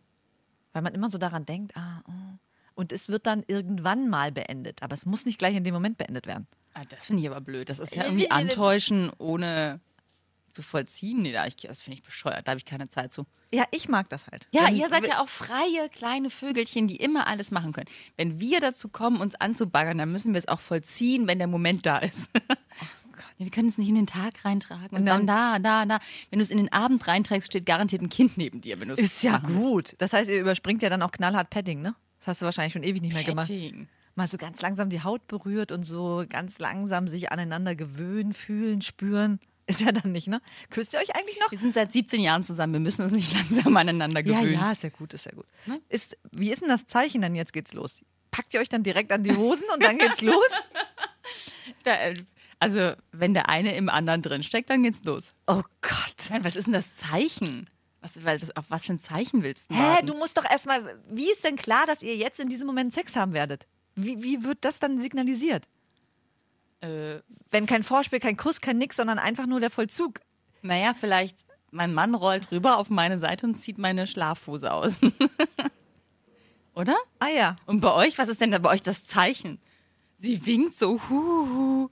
weil 0.74 0.82
man 0.82 0.96
immer 0.96 1.10
so 1.10 1.20
daran 1.20 1.46
denkt, 1.46 1.78
ah, 1.78 2.02
oh. 2.08 2.38
und 2.74 2.92
es 2.92 3.08
wird 3.08 3.28
dann 3.28 3.44
irgendwann 3.48 4.10
mal 4.10 4.32
beendet, 4.32 4.82
aber 4.82 4.96
es 4.96 5.06
muss 5.06 5.26
nicht 5.26 5.38
gleich 5.38 5.56
in 5.56 5.64
dem 5.64 5.74
Moment 5.76 5.98
beendet 6.00 6.26
werden. 6.26 6.48
Ah, 6.74 6.84
das 6.90 7.06
finde 7.06 7.22
ich 7.22 7.30
aber 7.30 7.40
blöd. 7.40 7.70
Das 7.70 7.80
ist 7.80 7.96
ja 7.96 8.04
irgendwie 8.06 8.24
wie- 8.24 8.26
wie- 8.30 8.32
antäuschen, 8.32 9.12
ohne 9.20 9.80
zu 10.54 10.62
vollziehen. 10.62 11.20
Nee, 11.22 11.32
da, 11.32 11.46
ich, 11.48 11.56
das 11.56 11.82
finde 11.82 11.98
ich 11.98 12.04
bescheuert. 12.04 12.48
Da 12.48 12.52
habe 12.52 12.60
ich 12.60 12.66
keine 12.66 12.90
Zeit 12.90 13.12
zu. 13.14 13.26
Ja, 13.54 13.66
ich 13.72 13.90
mag 13.90 14.10
das 14.10 14.28
halt. 14.28 14.48
Ja, 14.52 14.68
Wenn- 14.68 14.76
ihr 14.76 14.88
seid 14.90 15.06
ja 15.08 15.22
auch 15.22 15.28
freie 15.30 15.90
kleine 15.90 16.30
Vögelchen, 16.30 16.88
die 16.88 16.96
immer 16.98 17.28
alles 17.28 17.52
machen 17.52 17.74
können. 17.74 17.90
Wenn 18.18 18.40
wir 18.40 18.60
dazu 18.60 18.88
kommen, 18.90 19.18
uns 19.20 19.36
anzubaggern, 19.36 19.98
dann 19.98 20.12
müssen 20.12 20.34
wir 20.34 20.40
es 20.40 20.48
auch 20.48 20.60
vollziehen, 20.62 21.28
wenn 21.28 21.38
der 21.40 21.48
Moment 21.48 21.86
da 21.86 21.98
ist. 22.00 22.30
Ja, 23.38 23.46
wir 23.46 23.52
können 23.52 23.70
es 23.70 23.80
nicht 23.80 23.90
in 23.90 23.96
den 23.96 24.06
Tag 24.06 24.46
reintragen 24.46 24.96
und 24.96 25.04
dann, 25.08 25.26
da, 25.26 25.58
da, 25.58 25.88
da. 25.88 26.00
Wenn 26.30 26.38
du 26.38 26.44
es 26.44 26.52
in 26.52 26.60
den 26.60 26.72
Abend 26.72 27.08
reinträgst, 27.08 27.48
steht 27.48 27.66
garantiert 27.66 28.04
ein 28.04 28.10
Kind 28.10 28.38
neben 28.38 28.62
dir. 28.62 28.80
Wenn 28.80 28.92
Ist 28.92 29.24
ja 29.24 29.40
gut. 29.40 29.96
Das 29.98 30.14
heißt, 30.14 30.30
ihr 30.30 30.40
überspringt 30.40 30.84
ja 30.84 30.90
dann 30.92 31.02
auch 31.02 31.12
knallhart 31.12 31.50
Padding, 31.50 31.82
ne? 31.82 31.96
Das 32.20 32.28
hast 32.28 32.42
du 32.44 32.46
wahrscheinlich 32.46 32.74
schon 32.74 32.84
ewig 32.84 33.02
nicht 33.02 33.14
mehr 33.14 33.24
gemacht. 33.24 33.52
Mal 34.14 34.28
so 34.28 34.38
ganz 34.38 34.62
langsam 34.62 34.92
die 34.92 35.02
Haut 35.02 35.26
berührt 35.28 35.72
und 35.72 35.82
so 35.84 36.24
ganz 36.30 36.60
langsam 36.60 37.08
sich 37.08 37.32
aneinander 37.32 37.74
gewöhnen, 37.74 38.34
fühlen, 38.34 38.82
spüren. 38.82 39.40
Ist 39.72 39.82
ja 39.82 39.92
dann 39.92 40.12
nicht, 40.12 40.28
ne? 40.28 40.42
Küsst 40.70 40.94
ihr 40.94 41.00
euch 41.00 41.16
eigentlich 41.16 41.40
noch? 41.40 41.50
Wir 41.52 41.58
sind 41.58 41.74
seit 41.74 41.92
17 41.92 42.22
Jahren 42.22 42.44
zusammen. 42.44 42.74
Wir 42.74 42.80
müssen 42.80 43.04
uns 43.04 43.12
nicht 43.14 43.34
langsam 43.38 43.76
aneinander 43.78 44.24
Ja, 44.26 44.40
gewöhnen. 44.40 44.54
ja, 44.60 44.72
ist 44.72 44.84
ja 44.84 44.90
gut, 44.90 45.14
ist 45.14 45.26
ja 45.26 45.32
gut. 45.32 45.46
Ist, 45.90 46.18
wie 46.32 46.52
ist 46.52 46.62
denn 46.62 46.70
das 46.70 46.86
Zeichen 46.86 47.22
dann 47.22 47.36
jetzt 47.36 47.54
geht's 47.54 47.74
los? 47.74 48.02
Packt 48.32 48.54
ihr 48.54 48.60
euch 48.62 48.70
dann 48.70 48.84
direkt 48.84 49.12
an 49.12 49.24
die 49.24 49.36
Hosen 49.36 49.66
und 49.74 49.84
dann 49.84 49.98
geht's 49.98 50.22
los? 50.22 50.46
Da, 51.84 51.94
äh, 51.96 52.14
also, 52.60 52.94
wenn 53.12 53.34
der 53.34 53.50
eine 53.50 53.76
im 53.76 53.90
anderen 53.90 54.22
drin 54.22 54.44
steckt, 54.44 54.70
dann 54.70 54.84
geht's 54.84 55.04
los. 55.04 55.34
Oh 55.48 55.64
Gott. 55.82 56.16
Nein, 56.30 56.44
was 56.44 56.56
ist 56.56 56.66
denn 56.66 56.74
das 56.74 56.96
Zeichen? 56.96 57.70
Was, 58.02 58.24
weil 58.24 58.40
das, 58.40 58.56
auf 58.56 58.66
was 58.70 58.86
für 58.86 58.94
ein 58.94 59.00
Zeichen 59.00 59.44
willst 59.44 59.70
du 59.72 59.76
Hä, 59.76 59.80
warten? 59.80 60.08
du 60.08 60.14
musst 60.16 60.38
doch 60.38 60.46
erstmal, 60.50 61.00
wie 61.10 61.32
ist 61.32 61.44
denn 61.44 61.56
klar, 61.56 61.86
dass 61.88 62.02
ihr 62.04 62.16
jetzt 62.16 62.40
in 62.40 62.50
diesem 62.50 62.68
Moment 62.68 62.94
Sex 62.94 63.16
haben 63.16 63.34
werdet? 63.34 63.68
Wie, 63.96 64.22
wie 64.24 64.44
wird 64.44 64.60
das 64.62 64.80
dann 64.80 65.00
signalisiert? 65.00 65.68
Äh, 66.82 67.20
Wenn 67.50 67.66
kein 67.66 67.84
Vorspiel, 67.84 68.20
kein 68.20 68.38
Kuss, 68.38 68.62
kein 68.62 68.78
Nix, 68.78 68.98
sondern 68.98 69.20
einfach 69.20 69.46
nur 69.46 69.60
der 69.60 69.70
Vollzug. 69.70 70.20
naja, 70.62 70.94
vielleicht, 71.00 71.46
mein 71.72 71.94
Mann 71.94 72.16
rollt 72.16 72.52
rüber 72.52 72.78
auf 72.78 72.90
meine 72.90 73.18
Seite 73.20 73.46
und 73.46 73.56
zieht 73.56 73.78
meine 73.78 74.08
Schlafhose 74.08 74.72
aus. 74.74 75.00
Oder? 76.76 76.96
Ah 77.20 77.28
ja. 77.30 77.56
Und 77.66 77.82
bei 77.82 77.94
euch, 77.94 78.18
was 78.18 78.30
ist 78.30 78.42
denn 78.42 78.52
da 78.52 78.60
bei 78.60 78.70
euch 78.70 78.82
das 78.84 79.06
Zeichen? 79.06 79.60
Sie 80.18 80.46
winkt 80.46 80.78
so, 80.78 81.00
huhu. 81.10 81.90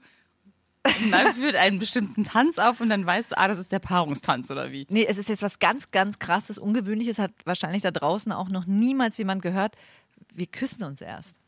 Und 0.84 1.10
dann 1.10 1.32
führt 1.34 1.56
einen 1.56 1.78
bestimmten 1.78 2.24
Tanz 2.24 2.58
auf 2.58 2.80
und 2.80 2.88
dann 2.88 3.04
weißt 3.04 3.32
du, 3.32 3.38
ah, 3.38 3.48
das 3.48 3.58
ist 3.58 3.72
der 3.72 3.78
Paarungstanz 3.80 4.50
oder 4.50 4.72
wie? 4.72 4.86
Nee, 4.88 5.04
es 5.06 5.18
ist 5.18 5.28
jetzt 5.28 5.42
was 5.42 5.58
ganz, 5.58 5.90
ganz 5.90 6.18
krasses, 6.18 6.58
Ungewöhnliches, 6.58 7.18
hat 7.18 7.32
wahrscheinlich 7.44 7.82
da 7.82 7.90
draußen 7.90 8.32
auch 8.32 8.48
noch 8.48 8.66
niemals 8.66 9.18
jemand 9.18 9.42
gehört. 9.42 9.76
Wir 10.32 10.46
küssen 10.46 10.84
uns 10.84 11.00
erst. 11.02 11.40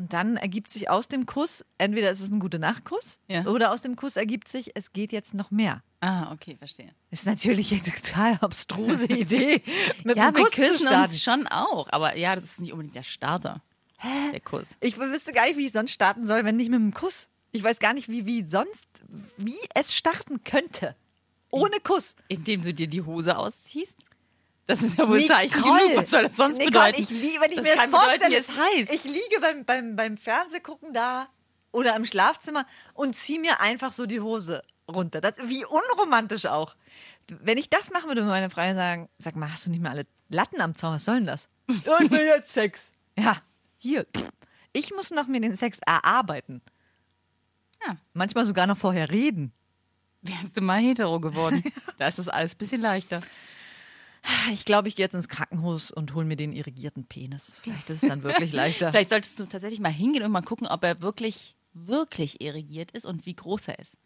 Und 0.00 0.14
dann 0.14 0.38
ergibt 0.38 0.72
sich 0.72 0.88
aus 0.88 1.08
dem 1.08 1.26
Kuss, 1.26 1.62
entweder 1.76 2.10
ist 2.10 2.20
es 2.20 2.30
ein 2.30 2.40
gute 2.40 2.58
Nachtkuss 2.58 3.20
Ja. 3.28 3.44
oder 3.44 3.70
aus 3.70 3.82
dem 3.82 3.96
Kuss 3.96 4.16
ergibt 4.16 4.48
sich, 4.48 4.70
es 4.74 4.94
geht 4.94 5.12
jetzt 5.12 5.34
noch 5.34 5.50
mehr. 5.50 5.82
Ah, 6.00 6.32
okay, 6.32 6.56
verstehe. 6.56 6.90
Ist 7.10 7.26
natürlich 7.26 7.70
eine 7.70 7.82
total 7.82 8.38
abstruse 8.40 9.04
Idee. 9.12 9.62
Mit 10.02 10.16
Ja, 10.16 10.28
einem 10.28 10.36
wir 10.36 10.44
Kuss 10.44 10.52
zu 10.54 10.60
küssen 10.62 10.86
starten. 10.86 11.02
uns 11.02 11.22
schon 11.22 11.46
auch, 11.48 11.88
aber 11.92 12.16
ja, 12.16 12.34
das 12.34 12.44
ist 12.44 12.60
nicht 12.60 12.72
unbedingt 12.72 12.94
der 12.96 13.02
Starter. 13.02 13.60
Der 14.32 14.40
Kuss. 14.40 14.70
Ich 14.80 14.96
wüsste 14.96 15.32
gar 15.32 15.44
nicht, 15.44 15.58
wie 15.58 15.66
ich 15.66 15.72
sonst 15.72 15.90
starten 15.92 16.24
soll, 16.24 16.46
wenn 16.46 16.56
nicht 16.56 16.70
mit 16.70 16.80
einem 16.80 16.94
Kuss. 16.94 17.28
Ich 17.52 17.62
weiß 17.62 17.78
gar 17.80 17.92
nicht, 17.92 18.08
wie, 18.08 18.24
wie 18.24 18.42
sonst, 18.42 18.86
wie 19.36 19.58
es 19.74 19.92
starten 19.94 20.42
könnte. 20.44 20.96
Ohne 21.50 21.78
Kuss. 21.82 22.16
Indem 22.28 22.62
du 22.62 22.72
dir 22.72 22.86
die 22.86 23.02
Hose 23.02 23.36
ausziehst? 23.36 23.98
Das 24.70 24.82
ist 24.82 24.96
ja 24.96 25.08
wohl 25.08 25.26
Zeichen 25.26 25.60
Nicole, 25.60 25.82
genug. 25.82 25.96
Was 25.96 26.10
soll 26.10 26.22
das 26.22 26.36
sonst 26.36 26.58
Nicole, 26.58 26.70
bedeuten? 26.70 27.02
Ich 27.02 27.10
liege, 27.10 27.40
wenn 27.40 27.50
ich 27.50 27.56
das 27.56 27.64
mir 27.64 27.74
kann 27.74 27.90
das 27.90 28.00
vorstelle, 28.00 28.36
ist 28.36 28.52
heiß. 28.56 28.90
ich 28.90 29.02
liege 29.02 29.40
beim, 29.40 29.64
beim, 29.64 29.96
beim 29.96 30.16
Fernsehgucken 30.16 30.92
da 30.92 31.26
oder 31.72 31.96
im 31.96 32.04
Schlafzimmer 32.04 32.64
und 32.94 33.16
ziehe 33.16 33.40
mir 33.40 33.60
einfach 33.60 33.90
so 33.90 34.06
die 34.06 34.20
Hose 34.20 34.62
runter. 34.88 35.20
Das, 35.20 35.34
wie 35.42 35.64
unromantisch 35.64 36.46
auch. 36.46 36.76
Wenn 37.26 37.58
ich 37.58 37.68
das 37.68 37.90
machen 37.90 38.06
würde, 38.06 38.20
würde 38.20 38.30
meine 38.30 38.50
Freunde 38.50 38.76
sagen, 38.76 39.08
sag 39.18 39.34
mal, 39.34 39.52
hast 39.52 39.66
du 39.66 39.70
nicht 39.70 39.82
mehr 39.82 39.90
alle 39.90 40.06
Latten 40.28 40.60
am 40.60 40.76
Zaun? 40.76 40.94
Was 40.94 41.04
soll 41.04 41.16
denn 41.16 41.26
das? 41.26 41.48
ich 41.68 42.10
will 42.10 42.26
jetzt 42.26 42.52
Sex. 42.52 42.92
Ja, 43.18 43.42
hier. 43.76 44.06
Ich 44.72 44.94
muss 44.94 45.10
noch 45.10 45.26
mir 45.26 45.40
den 45.40 45.56
Sex 45.56 45.80
erarbeiten. 45.84 46.62
Ja. 47.84 47.96
Manchmal 48.12 48.44
sogar 48.44 48.68
noch 48.68 48.78
vorher 48.78 49.10
reden. 49.10 49.52
Wärst 50.22 50.56
du 50.56 50.60
mal 50.60 50.80
hetero 50.80 51.18
geworden. 51.18 51.64
da 51.98 52.06
ist 52.06 52.20
das 52.20 52.28
alles 52.28 52.54
ein 52.54 52.58
bisschen 52.58 52.80
leichter. 52.80 53.20
Ich 54.52 54.64
glaube, 54.64 54.88
ich 54.88 54.96
gehe 54.96 55.04
jetzt 55.04 55.14
ins 55.14 55.28
Krankenhaus 55.28 55.90
und 55.90 56.14
hole 56.14 56.26
mir 56.26 56.36
den 56.36 56.52
irrigierten 56.52 57.04
Penis. 57.04 57.58
Vielleicht 57.62 57.88
ist 57.90 58.02
es 58.02 58.08
dann 58.08 58.22
wirklich 58.22 58.52
leichter. 58.52 58.90
Vielleicht 58.92 59.10
solltest 59.10 59.40
du 59.40 59.46
tatsächlich 59.46 59.80
mal 59.80 59.92
hingehen 59.92 60.22
und 60.24 60.32
mal 60.32 60.42
gucken, 60.42 60.66
ob 60.66 60.84
er 60.84 61.00
wirklich, 61.02 61.56
wirklich 61.72 62.40
irrigiert 62.40 62.90
ist 62.92 63.06
und 63.06 63.26
wie 63.26 63.34
groß 63.34 63.68
er 63.68 63.78
ist. 63.78 63.96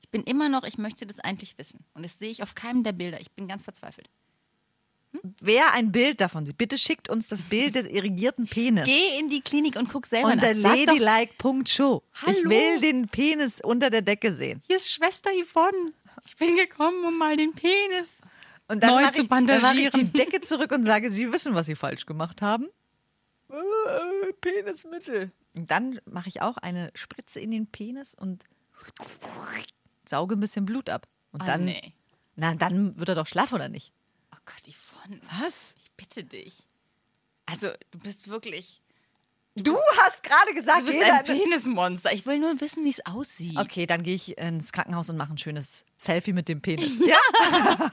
Ich 0.00 0.08
bin 0.10 0.22
immer 0.24 0.48
noch, 0.48 0.64
ich 0.64 0.78
möchte 0.78 1.06
das 1.06 1.20
eigentlich 1.20 1.56
wissen. 1.58 1.84
Und 1.94 2.02
das 2.02 2.18
sehe 2.18 2.30
ich 2.30 2.42
auf 2.42 2.54
keinem 2.54 2.82
der 2.84 2.92
Bilder. 2.92 3.20
Ich 3.20 3.30
bin 3.32 3.46
ganz 3.48 3.64
verzweifelt. 3.64 4.08
Wer 5.40 5.72
ein 5.74 5.92
Bild 5.92 6.20
davon 6.22 6.46
sieht, 6.46 6.56
bitte 6.56 6.78
schickt 6.78 7.10
uns 7.10 7.28
das 7.28 7.44
Bild 7.44 7.74
des 7.74 7.86
irrigierten 7.86 8.46
Penis. 8.46 8.86
Geh 8.86 9.18
in 9.18 9.28
die 9.28 9.42
Klinik 9.42 9.76
und 9.76 9.90
guck 9.90 10.06
selber 10.06 10.32
unter 10.32 10.54
nach. 10.54 10.74
Doch, 10.74 10.98
ladylike.show. 10.98 12.02
Ich 12.28 12.44
will 12.44 12.80
den 12.80 13.08
Penis 13.08 13.60
unter 13.60 13.90
der 13.90 14.00
Decke 14.02 14.32
sehen. 14.32 14.62
hier 14.66 14.76
ist 14.76 14.90
Schwester 14.92 15.30
Yvonne. 15.30 15.92
Ich 16.26 16.36
bin 16.36 16.56
gekommen, 16.56 17.04
um 17.04 17.18
mal 17.18 17.36
den 17.36 17.52
Penis. 17.52 18.20
Und 18.68 18.82
dann 18.82 18.90
Neu 18.90 19.10
zu 19.10 19.22
ich, 19.22 19.28
dann 19.28 19.44
mache 19.46 19.78
ich 19.78 19.90
die 19.90 20.12
Decke 20.12 20.40
zurück 20.40 20.72
und 20.72 20.84
sage, 20.84 21.10
Sie 21.10 21.30
wissen, 21.32 21.54
was 21.54 21.66
Sie 21.66 21.74
falsch 21.74 22.06
gemacht 22.06 22.40
haben. 22.42 22.68
Äh, 23.50 24.32
Penismittel. 24.40 25.30
Und 25.54 25.70
dann 25.70 26.00
mache 26.06 26.28
ich 26.28 26.40
auch 26.40 26.56
eine 26.56 26.90
Spritze 26.94 27.40
in 27.40 27.50
den 27.50 27.66
Penis 27.66 28.14
und 28.14 28.44
sauge 30.08 30.36
ein 30.36 30.40
bisschen 30.40 30.64
Blut 30.64 30.88
ab. 30.88 31.06
Und 31.32 31.42
Ah, 31.42 31.46
dann, 31.46 31.64
nee. 31.66 31.92
na, 32.36 32.54
dann 32.54 32.98
wird 32.98 33.10
er 33.10 33.14
doch 33.14 33.26
schlaff, 33.26 33.52
oder 33.52 33.68
nicht? 33.68 33.92
Oh 34.34 34.38
Gott, 34.46 34.74
Yvonne, 34.74 35.20
Was? 35.42 35.74
ich 35.76 35.90
bitte 35.92 36.24
dich. 36.24 36.66
Also, 37.46 37.68
du 37.90 37.98
bist 37.98 38.28
wirklich. 38.28 38.80
Du 39.54 39.76
hast 40.00 40.22
gerade 40.22 40.54
gesagt, 40.54 40.80
Du 40.80 40.84
bist 40.86 40.96
jeder 40.96 41.18
ein 41.18 41.24
Penismonster. 41.26 42.10
Ich 42.14 42.24
will 42.24 42.38
nur 42.38 42.58
wissen, 42.62 42.84
wie 42.86 42.88
es 42.90 43.04
aussieht. 43.04 43.58
Okay, 43.58 43.84
dann 43.86 44.02
gehe 44.02 44.14
ich 44.14 44.38
ins 44.38 44.72
Krankenhaus 44.72 45.10
und 45.10 45.18
mache 45.18 45.34
ein 45.34 45.36
schönes 45.38 45.84
Selfie 45.98 46.32
mit 46.32 46.48
dem 46.48 46.62
Penis. 46.62 46.98
Ja? 47.06 47.90